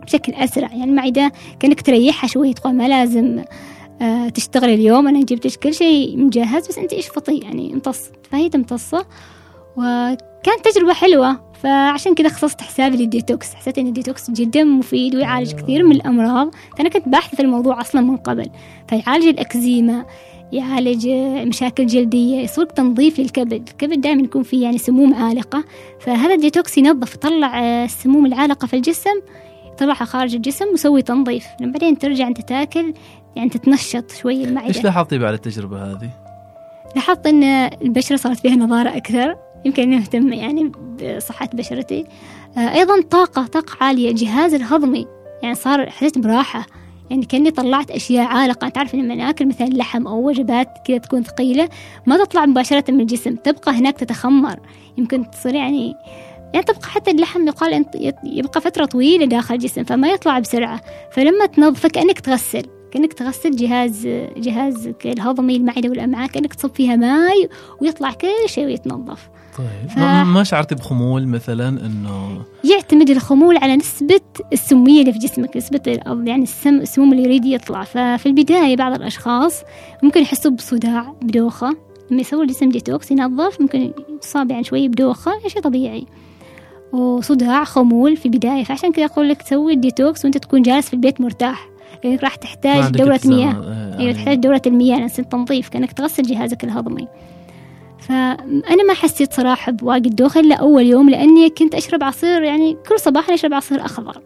[0.06, 0.68] بشكل أسرع.
[0.68, 3.44] يعني المعدة كأنك تريحها شوية تقول ما لازم
[4.02, 8.10] آه تشتغل اليوم أنا جبت كل شيء مجهز بس أنت إيش فطي يعني امتص.
[8.30, 9.06] فهي تمتصه.
[9.76, 11.54] وكانت تجربة حلوة.
[11.62, 13.54] فعشان كذا خصصت حسابي للديتوكس.
[13.54, 16.54] حسيت إن الديتوكس جدا مفيد ويعالج كثير من الأمراض.
[16.76, 18.50] فأنا كنت باحثة في الموضوع أصلا من قبل.
[18.88, 20.04] فيعالج الأكزيما.
[20.52, 21.08] يعالج
[21.48, 25.64] مشاكل جلدية يسوق تنظيف للكبد الكبد دائما يكون فيه يعني سموم عالقة
[26.00, 29.20] فهذا الديتوكس ينظف يطلع السموم العالقة في الجسم
[29.78, 31.46] طلعها خارج الجسم وسوي تنظيف.
[31.60, 32.94] لما بعدين ترجع أنت تاكل
[33.36, 34.68] يعني تتنشط شوي المعدة.
[34.68, 36.10] إيش لاحظتي بعد التجربة هذه؟
[36.96, 37.42] لاحظت أن
[37.82, 40.72] البشرة صارت فيها نضارة أكثر يمكن أني أهتم يعني
[41.16, 42.04] بصحة بشرتي.
[42.56, 45.06] آه، أيضا طاقة طاقة عالية الجهاز الهضمي
[45.42, 46.66] يعني صار حسيت براحة.
[47.10, 48.68] يعني كأني طلعت أشياء عالقة.
[48.68, 51.68] تعرف لما ناكل مثلا لحم أو وجبات كذا تكون ثقيلة؟
[52.06, 54.60] ما تطلع مباشرة من الجسم تبقى هناك تتخمر.
[54.98, 55.94] يمكن تصير يعني
[56.54, 57.84] يعني تبقى حتى اللحم يقال
[58.24, 60.80] يبقى فترة طويلة داخل الجسم فما يطلع بسرعة.
[61.12, 67.48] فلما تنظفه كأنك تغسل كأنك تغسل جهاز جهازك الهضمي المعدة والأمعاء كأنك تصب فيها ماي
[67.80, 69.28] ويطلع كل شيء ويتنظف.
[69.58, 69.90] طيب.
[69.90, 69.98] ف...
[69.98, 74.20] ما شعرتي بخمول مثلا إنه يعتمد الخمول على نسبة
[74.52, 77.84] السمية اللي في جسمك نسبة يعني السم السموم اللي يريد يطلع.
[77.84, 79.62] ففي البداية بعض الأشخاص
[80.02, 81.76] ممكن يحسوا بصداع بدوخة.
[82.10, 83.92] لما يسوي الجسم ديتوكس ينظف ممكن
[84.22, 86.06] يصاب يعني شوي بدوخة شيء طبيعي.
[86.92, 88.64] وصداع خمول في البداية.
[88.64, 91.68] فعشان كذا أقول لك تسوي الديتوكس وأنت تكون جالس في البيت مرتاح.
[92.04, 93.46] لأنك راح تحتاج دورة مياه.
[93.46, 94.98] يعني أيوة تحتاج دورة المياه.
[94.98, 97.08] لأن تنظيف كأنك تغسل جهازك الهضمي.
[98.08, 103.00] فأنا ما حسيت صراحة بواجد دوخة إلا أول يوم لأني كنت أشرب عصير يعني كل
[103.00, 104.22] صباح أشرب عصير أخضر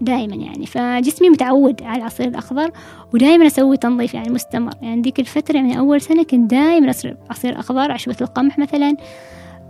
[0.00, 0.66] دائما يعني.
[0.66, 2.70] فجسمي متعود على العصير الأخضر
[3.14, 4.72] ودائما أسوي تنظيف يعني مستمر.
[4.82, 8.96] يعني ديك الفترة يعني أول سنة كنت دائما أشرب عصير أخضر عشبة القمح مثلا.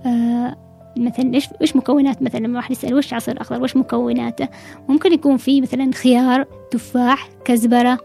[0.06, 0.56] آه
[0.96, 4.48] مثلا إيش إيش مكونات؟ مثلا لما واحد يسأل وش عصير أخضر وش مكوناته؟
[4.88, 7.98] ممكن يكون فيه مثلا خيار تفاح كزبرة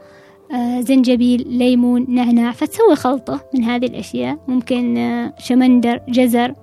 [0.80, 4.38] زنجبيل ليمون نعناع فتسوي خلطة من هذه الأشياء.
[4.48, 6.54] ممكن آه شمندر جزر.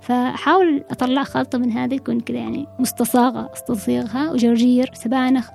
[0.00, 5.48] فأحاول أطلع خلطة من هذه تكون كذا يعني مستصاغة استصيغها وجرجير سبانخ.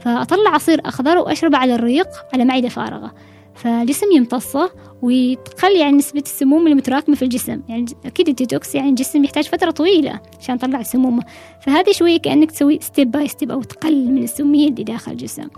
[0.00, 3.14] فأطلع عصير أخضر وأشربه على الريق على معدة فارغة.
[3.54, 4.70] فالجسم يمتصه
[5.02, 7.60] وتقل يعني نسبة السموم اللي متراكمة في الجسم.
[7.68, 11.20] يعني أكيد الديتوكس يعني الجسم يحتاج فترة طويلة عشان تطلع السموم.
[11.60, 15.48] فهذه شوية كأنك تسوي step by step أو تقلل من السمية اللي داخل الجسم.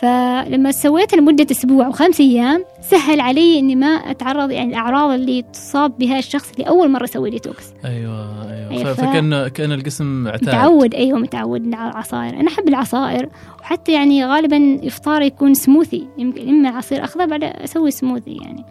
[0.00, 5.98] فلما سويتها لمدة أسبوع وخمس أيام سهل علي إني ما أتعرض يعني الأعراض اللي تصاب
[5.98, 7.72] بها الشخص اللي أول مرة يسوي ديتوكس.
[7.84, 10.48] أيوة أيوة, أيوة فكأن كأن الجسم اعتاد.
[10.48, 12.40] متعود أيوة متعود على العصائر.
[12.40, 13.28] أنا أحب العصائر
[13.60, 16.06] وحتى يعني غالبا إفطار يكون سموثي.
[16.18, 18.64] يمكن إما عصير أخضر بعد أسوي سموثي يعني.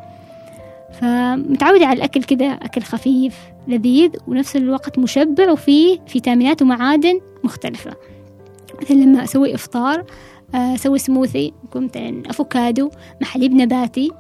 [1.01, 7.91] فمتعودة على الأكل كذا أكل خفيف لذيذ ونفس الوقت مشبع وفيه فيتامينات ومعادن مختلفة.
[8.81, 10.05] مثل لما أسوي إفطار
[10.53, 12.91] أسوي سموثي يكون مثلا أفوكادو
[13.21, 14.11] مع حليب نباتي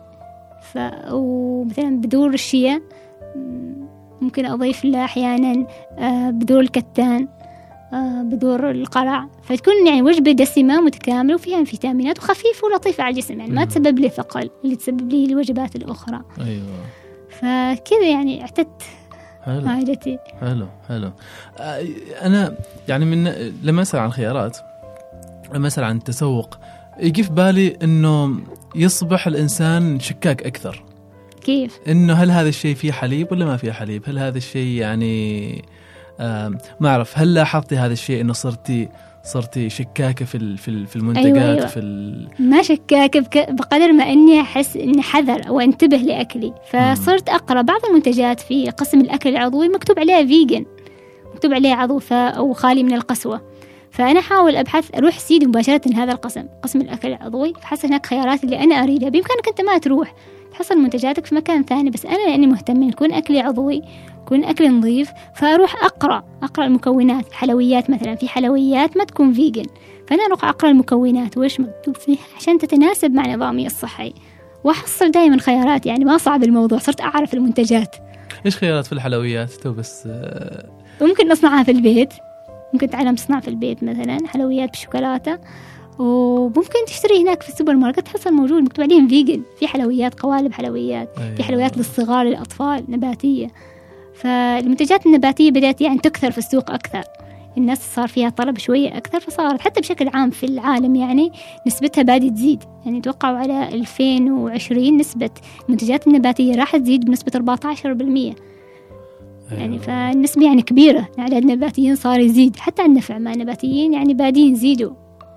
[0.61, 0.77] ف...
[1.11, 2.81] ومثلا بذور الشيا
[4.21, 5.67] ممكن أضيف له أحيانا
[5.97, 7.27] آه، بذور الكتان
[7.93, 13.51] آه، بذور القرع فتكون يعني وجبة دسمة متكاملة وفيها فيتامينات وخفيفة ولطيفة على الجسم يعني
[13.51, 16.21] ما تسبب لي ثقل اللي تسبب لي الوجبات الأخرى.
[16.39, 16.65] أيوة.
[17.29, 18.83] فكذا يعني اعتدت
[19.45, 19.67] حلو.
[19.67, 21.11] عادتي حلو حلو.
[21.59, 21.85] آه،
[22.21, 22.57] أنا
[22.87, 23.23] يعني من
[23.63, 24.57] لما أسأل عن الخيارات
[25.53, 26.57] مثلا عن التسوق
[26.99, 28.39] يجي في بالي إنه
[28.75, 30.83] يصبح الإنسان شكاك أكثر
[31.43, 35.61] كيف؟ إنه هل هذا الشيء فيه حليب ولا ما فيه حليب؟ هل هذا الشيء يعني
[36.79, 38.89] ما أعرف هل لاحظتي هذا الشيء إنه صرتي
[39.23, 41.65] صرتي شكاكة في في المنتجات أيوة أيوة.
[41.65, 42.27] في ال...
[42.39, 43.49] ما شكاكه بك...
[43.49, 49.29] بقدر ما إني أحس إني حذر وانتبه لأكلي فصرت أقرأ بعض المنتجات في قسم الأكل
[49.29, 50.65] العضوي مكتوب عليها فيجن
[51.33, 53.41] مكتوب عليها عضو أو خالي من القسوة
[53.95, 57.53] فأنا أحاول أبحث أروح سيد مباشرة هذا القسم قسم الأكل العضوي.
[57.53, 59.09] فحصل هناك خيارات اللي أنا أريدها.
[59.09, 60.15] بإمكانك أنت ما تروح.
[60.51, 61.89] تحصل منتجاتك في مكان ثاني.
[61.89, 63.81] بس أنا لأني مهتمة يكون أكلي عضوي
[64.21, 66.23] يكون أكل نظيف فأروح أقرأ.
[66.43, 67.33] أقرأ المكونات.
[67.33, 68.15] حلويات مثلا.
[68.15, 69.65] في حلويات ما تكون فيجن
[70.07, 71.37] فأنا أروح أقرأ المكونات.
[71.37, 74.13] وإيش مكتوب فيها عشان تتناسب مع نظامي الصحي.
[74.63, 75.85] وأحصل دائما خيارات.
[75.85, 76.79] يعني ما صعب الموضوع.
[76.79, 77.95] صرت أعرف المنتجات.
[78.45, 80.69] إيش خيارات في الحلويات؟ تو بس آه،
[81.01, 82.13] ممكن نصنعها في البيت.
[82.73, 85.39] ممكن تعلم تصنع في البيت مثلا حلويات بالشوكولاتة
[85.99, 91.09] وممكن تشتري هناك في السوبر ماركت تحصل موجود مكتوب عليهم vegan في حلويات قوالب حلويات.
[91.17, 91.35] أيوة.
[91.35, 93.47] في حلويات للصغار للأطفال نباتية.
[94.13, 97.03] فالمنتجات النباتية بدأت يعني تكثر في السوق أكثر.
[97.57, 101.31] الناس صار فيها طلب شوية أكثر فصارت حتى بشكل عام في العالم يعني
[101.67, 102.63] نسبتها بادي تزيد.
[102.85, 105.29] يعني توقعوا على 2020 نسبة
[105.65, 108.35] المنتجات النباتية راح تزيد بنسبة 14%
[109.51, 109.83] يعني أيوة.
[109.83, 114.93] فالنسبة يعني كبيرة عدد النباتيين صار يزيد حتى النفع مع النباتيين يعني بادين يزيدوا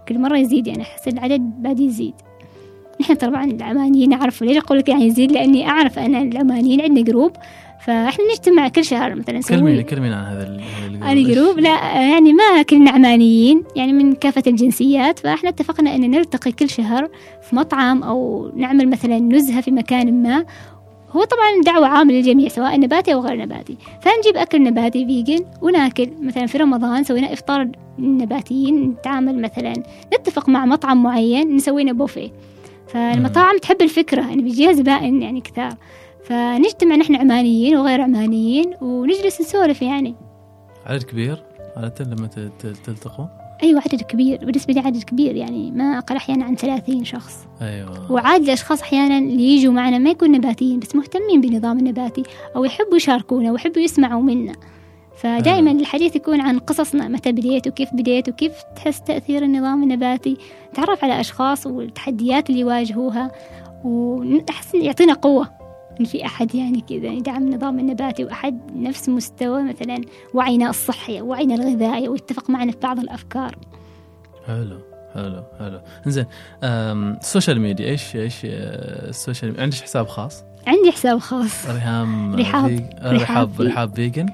[0.08, 2.14] كل مرة يزيد يعني أحس العدد بادي يزيد.
[3.00, 7.32] نحن طبعا العمانيين أعرف ليش أقول لك يعني يزيد لأني أعرف أنا العمانيين عندنا group
[7.80, 12.62] فإحنا نجتمع كل شهر مثلا نسوي كلمينا كلمينا عن هذا ال group لا يعني ما
[12.62, 17.10] كلنا عمانيين يعني من كافة الجنسيات فإحنا اتفقنا ان نلتقي كل شهر
[17.42, 20.44] في مطعم أو نعمل مثلا نزهة في مكان ما
[21.10, 23.76] هو طبعا دعوة عامة للجميع سواء نباتي أو غير نباتي.
[24.00, 26.10] فنجيب أكل نباتي فيجن وناكل.
[26.20, 29.72] مثلا في رمضان سوينا إفطار النباتيين نتعامل مثلا
[30.14, 32.30] نتفق مع مطعم معين نسوي له بوفيه.
[32.88, 35.74] فالمطاعم تحب الفكرة يعني بيجيها زبائن يعني كثار
[36.24, 40.14] فنجتمع نحن عمانيين وغير عمانيين ونجلس نسولف يعني.
[40.86, 41.42] عدد كبير
[41.76, 42.28] عادة لما
[42.84, 43.26] تلتقوا؟
[43.62, 47.46] أيوة عدد كبير بالنسبة لي عدد كبير يعني ما أقل أحيانا عن ثلاثين شخص.
[47.62, 48.12] أيوة.
[48.12, 52.22] وعاد الأشخاص أحيانا اللي يجوا معنا ما يكونوا نباتيين بس مهتمين بالنظام النباتي
[52.56, 54.52] أو يحبوا يشاركونا ويحبوا يسمعوا منا.
[55.16, 55.80] فدائما أيوة.
[55.80, 60.36] الحديث يكون عن قصصنا متى بديت وكيف بديت وكيف تحس تأثير النظام النباتي.
[60.74, 63.30] تعرف على أشخاص والتحديات اللي يواجهوها
[63.84, 65.57] ونحس يعطينا قوة.
[66.00, 70.00] إن في أحد يعني كذا يدعم النظام النباتي وأحد نفس مستوى مثلا
[70.34, 73.58] وعينا الصحي وعينا الغذائي ويتفق معنا في بعض الأفكار
[74.46, 74.78] حلو
[75.14, 76.26] حلو حلو زين
[76.62, 81.66] ال social media إيش إيش آه، ال social media عندك حساب خاص؟ عندي حساب خاص
[81.66, 84.28] ريهام رحاب رحاب رحاب vegan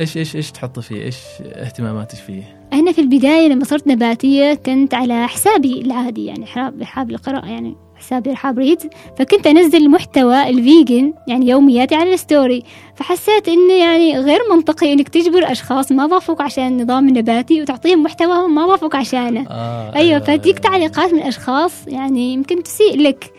[0.00, 4.94] إيش إيش إيش تحط فيه؟ إيش اهتماماتك فيه؟ أنا في البداية لما صرت نباتية كنت
[4.94, 8.88] على حسابي العادي يعني حساب القراءة يعني حسابي رحاب reads
[9.18, 12.62] فكنت أنزل محتوى ال vegan يعني يومياتي على ال story.
[12.94, 18.48] فحسيت إنه يعني غير منطقي إنك تجبر أشخاص ما ضافوك عشان النظام النباتي وتعطيهم محتوى
[18.48, 19.46] ما ضافوك عشانه.
[19.50, 23.32] آه أيوة, أيوة فتجيك تعليقات من أشخاص يعني يمكن تسيء لك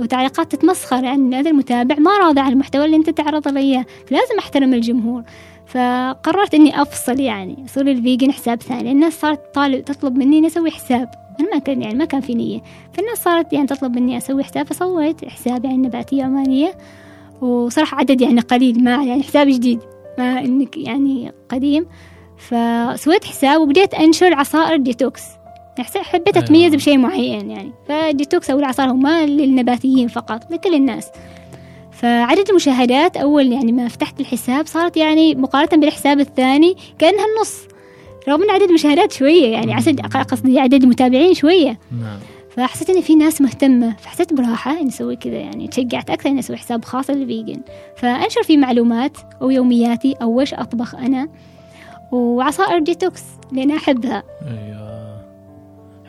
[0.00, 3.84] أو تعليقات تتمسخر يعني هذا المتابع ما راضي على المحتوى اللي أنت تعرض له إياه
[4.06, 5.22] فلازم أحترم الجمهور.
[5.66, 10.70] فقررت إني أفصل يعني أصير الفيجن حساب ثاني الناس صارت طالب تطلب مني إني أسوي
[10.70, 11.25] حساب.
[11.40, 12.60] أنا ما كان يعني ما كان في نية.
[12.92, 16.74] فالناس صارت يعني تطلب مني أسوي حساب فسويت حساب يعني نباتية عمانية.
[17.40, 19.80] وصراحة عدد يعني قليل ما يعني حساب جديد
[20.18, 21.86] ما إنك يعني قديم.
[22.36, 25.22] فسويت حساب وبديت أنشر عصائر ديتوكس
[25.78, 26.76] يعني حبيت أتميز أيوة.
[26.76, 27.72] بشيء معين يعني.
[27.88, 31.10] فديتوكس أو العصائر ما للنباتيين فقط لكل الناس.
[31.92, 37.75] فعدد المشاهدات أول يعني ما فتحت الحساب صارت يعني مقارنة بالحساب الثاني كأنها النص.
[38.28, 41.78] رغم ان عدد المشاهدات شوية يعني عدد قصدي عدد المتابعين شوية.
[42.00, 42.18] نعم.
[42.50, 46.56] فحسيت إن في ناس مهتمة فحسيت براحة إني أسوي كذا يعني تشجعت أكثر إني أسوي
[46.56, 47.60] حساب خاص لل vegan.
[47.96, 51.28] فأنشر فيه معلومات أو يومياتي أو وش أطبخ أنا
[52.12, 53.22] وعصائر ديتوكس
[53.52, 54.22] لأن أحبها.
[54.42, 54.86] أيوه.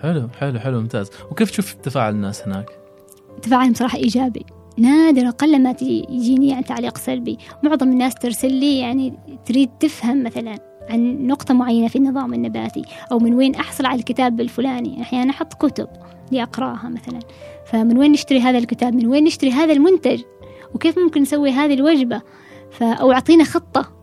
[0.01, 1.11] حلو حلو حلو ممتاز.
[1.31, 2.65] وكيف تشوف تفاعل الناس هناك؟
[3.41, 4.45] تفاعلهم صراحة إيجابي.
[4.77, 7.37] نادرا قل ما تجيني يعني تعليق سلبي.
[7.63, 9.13] معظم الناس ترسل لي يعني
[9.45, 10.66] تريد تفهم مثلا.
[10.89, 12.81] عن نقطة معينة في النظام النباتي
[13.11, 15.01] أو من وين أحصل على الكتاب الفلاني.
[15.01, 15.87] أحيانا أحط كتب
[16.31, 17.19] لأقرأها مثلا.
[17.65, 20.21] فمن وين نشتري هذا الكتاب؟ من وين نشتري هذا المنتج؟
[20.75, 22.21] وكيف ممكن نسوي هذه الوجبة؟
[22.81, 23.97] أو أعطينا خطة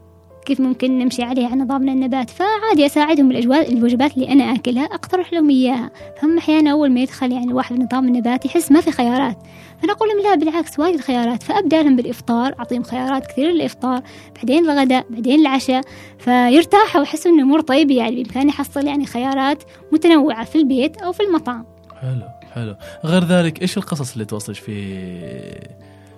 [0.46, 5.50] كيف ممكن نمشي عليها على نظامنا النبات فعادي أساعدهم الوجبات اللي أنا أكلها أقترح لهم
[5.50, 5.90] إياها.
[6.20, 9.38] فهم أحيانا أول ما يدخل يعني الواحد النظام النباتي يحس ما في خيارات.
[9.84, 14.02] فأنا أقول لهم لا بالعكس وايد خيارات فأبدأ لهم بالإفطار أعطيهم خيارات كثير للإفطار
[14.36, 15.82] بعدين الغداء بعدين العشاء.
[16.18, 19.62] فيرتاحوا ويحسوا إن الأمور طيبة يعني بإمكاني أحصل يعني خيارات
[19.92, 21.66] متنوعة في البيت أو في المطعم.
[22.00, 22.76] حلو حلو.
[23.04, 24.74] غير ذلك إيش القصص اللي توصلش في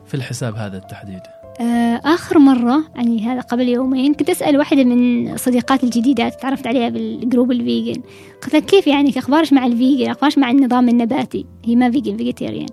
[0.06, 1.20] في الحساب هذا التحديد؟
[1.60, 6.88] آه، آخر مرة يعني هذا قبل يومين كنت أسأل واحدة من صديقاتي الجديدات تعرفت عليها
[6.88, 8.02] بال group ال vegan.
[8.42, 12.16] قلت لها كيف يعني أخبارش مع ال vegan؟ أخبارش مع النظام النباتي؟ هي ما vegan
[12.16, 12.68] vegetarian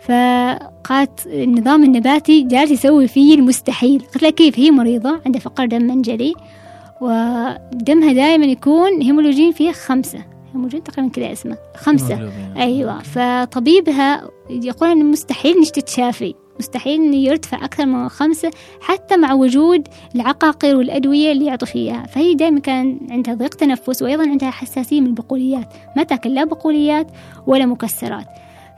[0.00, 4.00] فقالت النظام النباتي جالس يسوي فيه المستحيل.
[4.00, 6.34] قلت لها كيف؟ هي مريضة عندها فقر دم منجلي
[7.00, 10.18] ودمها دائما يكون هيمولوجين فيه خمسة.
[10.52, 11.56] هيمولوجين تقريبا كذا اسمه.
[11.76, 12.30] خمسة.
[12.56, 13.02] أيوة.
[13.02, 16.34] فطبيبها يقول إنه مستحيل إنك تتشافي.
[16.60, 22.34] مستحيل إنه يرتفع أكثر من خمسة حتى مع وجود العقاقير والأدوية اللي يعطوا فيها فهي
[22.34, 25.74] دائما كان عندها ضيق تنفس وأيضا عندها حساسية من البقوليات.
[25.96, 27.06] ما تأكل لا بقوليات
[27.46, 28.26] ولا مكسرات.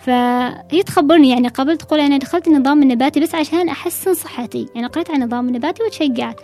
[0.00, 4.66] فهي تخبرني يعني قبل تقول أنا دخلت النظام النباتي بس عشان أحسن صحتي.
[4.74, 6.40] يعني قريت عن النظام النباتي وتشجعت.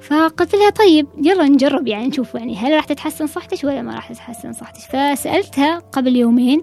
[0.00, 4.12] فقلت لها طيب يلا نجرب يعني نشوف يعني هل راح تتحسن صحتك ولا ما راح
[4.12, 4.80] تتحسن صحتك.
[4.80, 6.62] فسألتها قبل يومين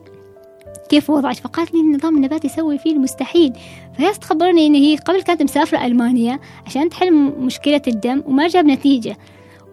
[0.90, 3.54] كيف وضعك؟ فقالت لي النظام النباتي يسوي فيه المستحيل.
[3.98, 9.18] فهي تخبرني إن هي قبل كانت مسافرة ألمانيا عشان تحل مشكلة الدم وما جاب نتيجة.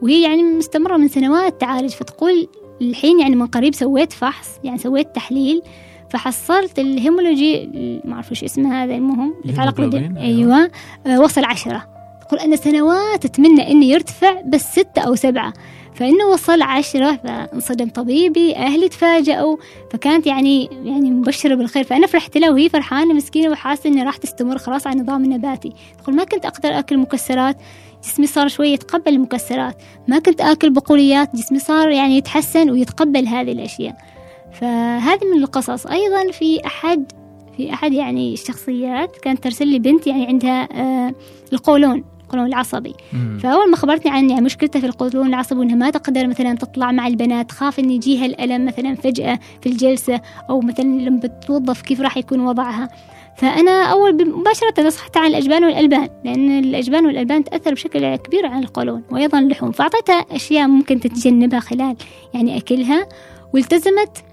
[0.02, 1.90] وهي يعني مستمرة من سنوات تعالج.
[1.90, 2.48] فتقول
[2.80, 5.62] الحين يعني من قريب سويت فحص يعني سويت تحليل.
[6.10, 7.66] فحصلت ال hemology
[8.04, 10.56] ما أعرف إيش اسمه هذا المهم يتعلق بالدم أيوة.
[10.56, 10.70] أيوه
[11.06, 11.86] آه وصل عشرة.
[12.20, 15.52] تقول أنا سنوات اتمنى انه يرتفع بس ستة أو سبعة.
[15.94, 19.56] فإنه وصل عشرة فانصدم طبيبي أهلي تفاجأوا
[19.92, 21.84] فكانت يعني يعني مبشرة بالخير.
[21.84, 26.16] فأنا فرحت لها وهي فرحانة مسكينة وحاسة إني راح تستمر خلاص على النظام النباتي تقول
[26.16, 27.56] ما كنت أقدر أكل مكسرات
[28.04, 29.76] جسمي صار شوي يتقبل المكسرات.
[30.08, 33.96] ما كنت آكل بقوليات جسمي صار يعني يتحسن ويتقبل هذه الأشياء.
[34.52, 35.86] فهذه من القصص.
[35.86, 37.12] أيضا في أحد
[37.56, 41.14] في أحد يعني الشخصيات كانت ترسل لي بنت يعني عندها آه
[41.52, 42.94] القولون القولون العصبي.
[43.42, 47.06] فأول ما خبرتني عن يعني مشكلتها في القولون العصبي وإنها ما تقدر مثلا تطلع مع
[47.06, 50.20] البنات تخاف إن يجيها الألم مثلا فجأة في الجلسة
[50.50, 52.88] أو مثلا لما بتوظف كيف راح يكون وضعها.
[53.36, 59.02] فأنا أول مباشرة نصحت عن الأجبان والألبان لأن الأجبان والألبان تأثر بشكل كبير على القولون
[59.10, 59.72] وأيضا اللحوم.
[59.72, 61.96] فأعطيتها أشياء ممكن تتجنبها خلال
[62.34, 63.08] يعني أكلها
[63.54, 64.24] والتزمت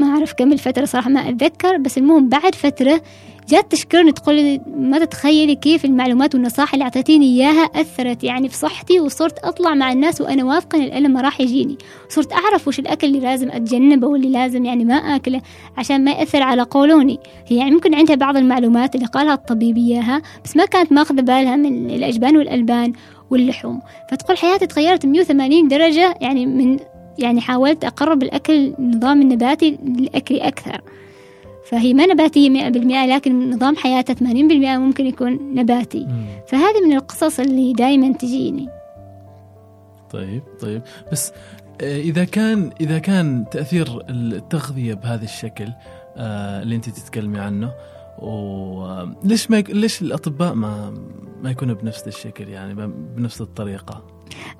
[0.00, 3.02] ما أعرف كم الفترة صراحة ما أتذكر بس المهم بعد فترة
[3.48, 9.00] جات تشكرني تقول ما تتخيلي كيف المعلومات والنصائح اللي أعطيتيني إياها أثرت يعني في صحتي
[9.00, 11.78] وصرت أطلع مع الناس وأنا واثقة إن الألم ما راح يجيني.
[12.08, 15.42] صرت أعرف وش الأكل اللي لازم أتجنبه واللي لازم يعني ما أكله
[15.76, 17.18] عشان ما يأثر على قولوني.
[17.46, 21.56] هي يعني ممكن عندها بعض المعلومات اللي قالها الطبيب إياها بس ما كانت ماخذة بالها
[21.56, 22.92] من الأجبان والألبان
[23.30, 23.80] واللحوم.
[24.10, 26.78] فتقول حياتي تغيرت 180 درجة يعني من
[27.18, 30.80] يعني حاولت أقرب الأكل النظام النباتي لأكلي أكثر.
[31.64, 36.06] فهي ما نباتية مئة بالمئة لكن نظام حياتها ثمانين بالمئة ممكن يكون نباتي.
[36.48, 38.68] فهذه من القصص اللي دائما تجيني.
[40.10, 40.82] طيب طيب.
[41.12, 41.32] بس
[41.80, 45.68] آه، إذا كان إذا كان تأثير التغذية بهذا الشكل
[46.16, 47.72] آه، اللي أنت تتكلمي عنه
[48.18, 50.94] وليش ما ليش الأطباء ما
[51.42, 52.74] ما يكونوا بنفس الشكل يعني
[53.16, 54.04] بنفس الطريقة؟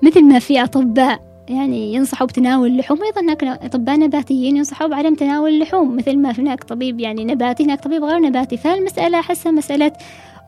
[0.01, 5.49] مثل ما في أطباء يعني ينصحوا بتناول اللحوم أيضا هناك أطباء نباتيين ينصحوا بعدم تناول
[5.49, 8.57] اللحوم مثل ما هناك طبيب يعني نباتي هناك طبيب غير نباتي.
[8.57, 9.91] فالمسألة أحسها مسألة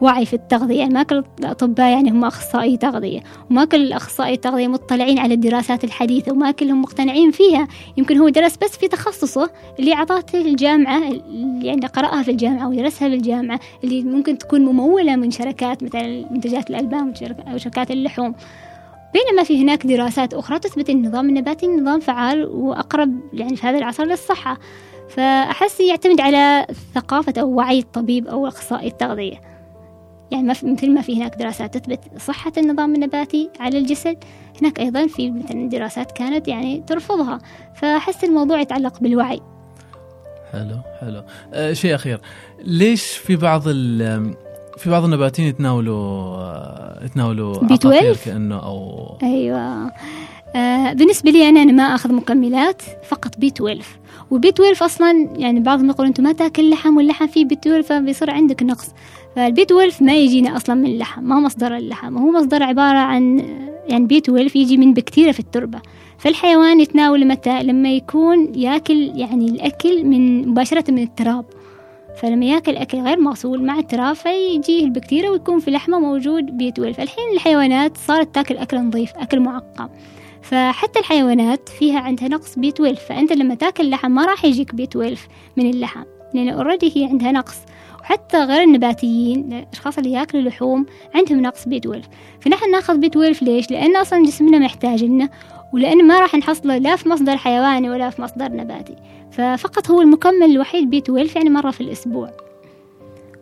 [0.01, 0.79] وعي في التغذية.
[0.79, 3.19] يعني ما كل الأطباء يعني هم أخصائي تغذية
[3.51, 7.67] وما كل أخصائي التغذية مطلعين على الدراسات الحديثة وما كلهم مقتنعين فيها.
[7.97, 13.09] يمكن هو درس بس في تخصصه اللي أعطته الجامعة اللي يعني قرأها في الجامعة ودرسها
[13.09, 17.13] في الجامعة اللي ممكن تكون ممولة من شركات مثل منتجات الألبان
[17.53, 18.35] وشركات اللحوم.
[19.15, 23.77] بينما في هناك دراسات أخرى تثبت أن النظام النباتي نظام فعال وأقرب يعني في هذا
[23.77, 24.57] العصر للصحة.
[25.09, 29.41] فأحس يعتمد على ثقافة أو وعي الطبيب أو أخصائي التغذية.
[30.31, 34.23] يعني مثل ما في هناك دراسات تثبت صحة النظام النباتي على الجسد
[34.61, 37.39] هناك أيضا في مثلا دراسات كانت يعني ترفضها.
[37.75, 39.41] فأحس الموضوع يتعلق بالوعي.
[40.51, 41.23] حلو حلو.
[41.53, 42.21] أه شيء أخير.
[42.63, 43.61] ليش في بعض
[44.77, 49.91] في بعض النباتين يتناولوا يتناولوا B 12 كأنه أو أيوه.
[50.55, 53.81] آه بالنسبة لي أنا أنا ما أخذ مكملات فقط B 12
[54.31, 57.83] و B 12 أصلا يعني بعضهم يقول انت ما تأكل لحم واللحم فيه B 12
[57.83, 58.87] فبيصير عندك نقص.
[59.35, 62.17] فال B 12 ما يجينا أصلا من اللحم ما هو مصدر اللحم.
[62.17, 63.39] هو مصدر عبارة عن
[63.87, 65.81] يعني B 12 يجي من بكتيريا في التربة.
[66.17, 71.45] فالحيوان يتناول متى؟ لما يكون ياكل يعني الأكل من مباشرة من التراب.
[72.17, 76.93] فلما ياكل أكل غير مغسول مع التراب فيجيه البكتيريا ويكون في لحمة موجود B 12
[76.93, 79.89] فالحين الحيوانات صارت تاكل أكل نظيف أكل معقم.
[80.41, 84.83] فحتى الحيوانات فيها عندها نقص B 12 فأنت لما تاكل لحم ما راح يجيك B
[84.83, 86.03] 12 من اللحم
[86.33, 87.57] لأن already هي عندها نقص.
[88.01, 90.85] وحتى غير النباتيين الأشخاص اللي ياكلوا لحوم
[91.15, 92.09] عندهم نقص B 12
[92.39, 95.29] فنحن ناخذ B 12 ليش؟ لأن أصلا جسمنا محتاج لنا
[95.75, 98.95] ولأن ما راح نحصله لا في مصدر حيواني ولا في مصدر نباتي.
[99.31, 102.31] ففقط هو المكمل الوحيد B 12 يعني مرة في الأسبوع.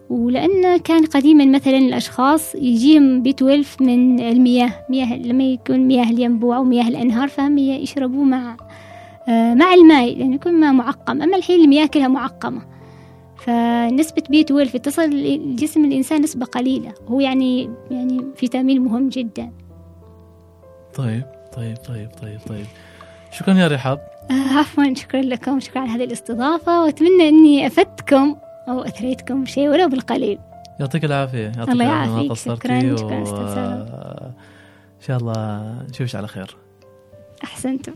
[0.10, 6.58] ولأن كان قديما مثلا الأشخاص يجيهم B 12 من المياه مياه لما يكون مياه الينبوع
[6.58, 8.58] أو مياه الأنهار فهم يشربوه مع
[9.28, 11.22] آه مع الماء لأنه يكون ماء معقم.
[11.22, 12.62] أما الحين المياه كلها معقمة.
[13.38, 16.94] فنسبة بي 12 تصل لجسم الإنسان نسبة قليلة.
[17.08, 19.52] هو يعني يعني فيتامين مهم جدا.
[20.96, 21.33] طيب.
[21.54, 22.66] طيب طيب طيب طيب.
[23.32, 24.00] شكرا يا رحاب
[24.32, 28.36] آه عفوا شكرا لكم شكرا على هذه الاستضافة وأتمنى أني أفدتكم
[28.70, 30.40] أو أثريتكم شيء ولو بالقليل.
[30.80, 33.54] يعطيك العافية يعطيك الله يعافيك شكرا شكرا و...
[34.96, 36.56] إن شاء الله نشوفش على خير.
[37.44, 37.94] أحسنتم.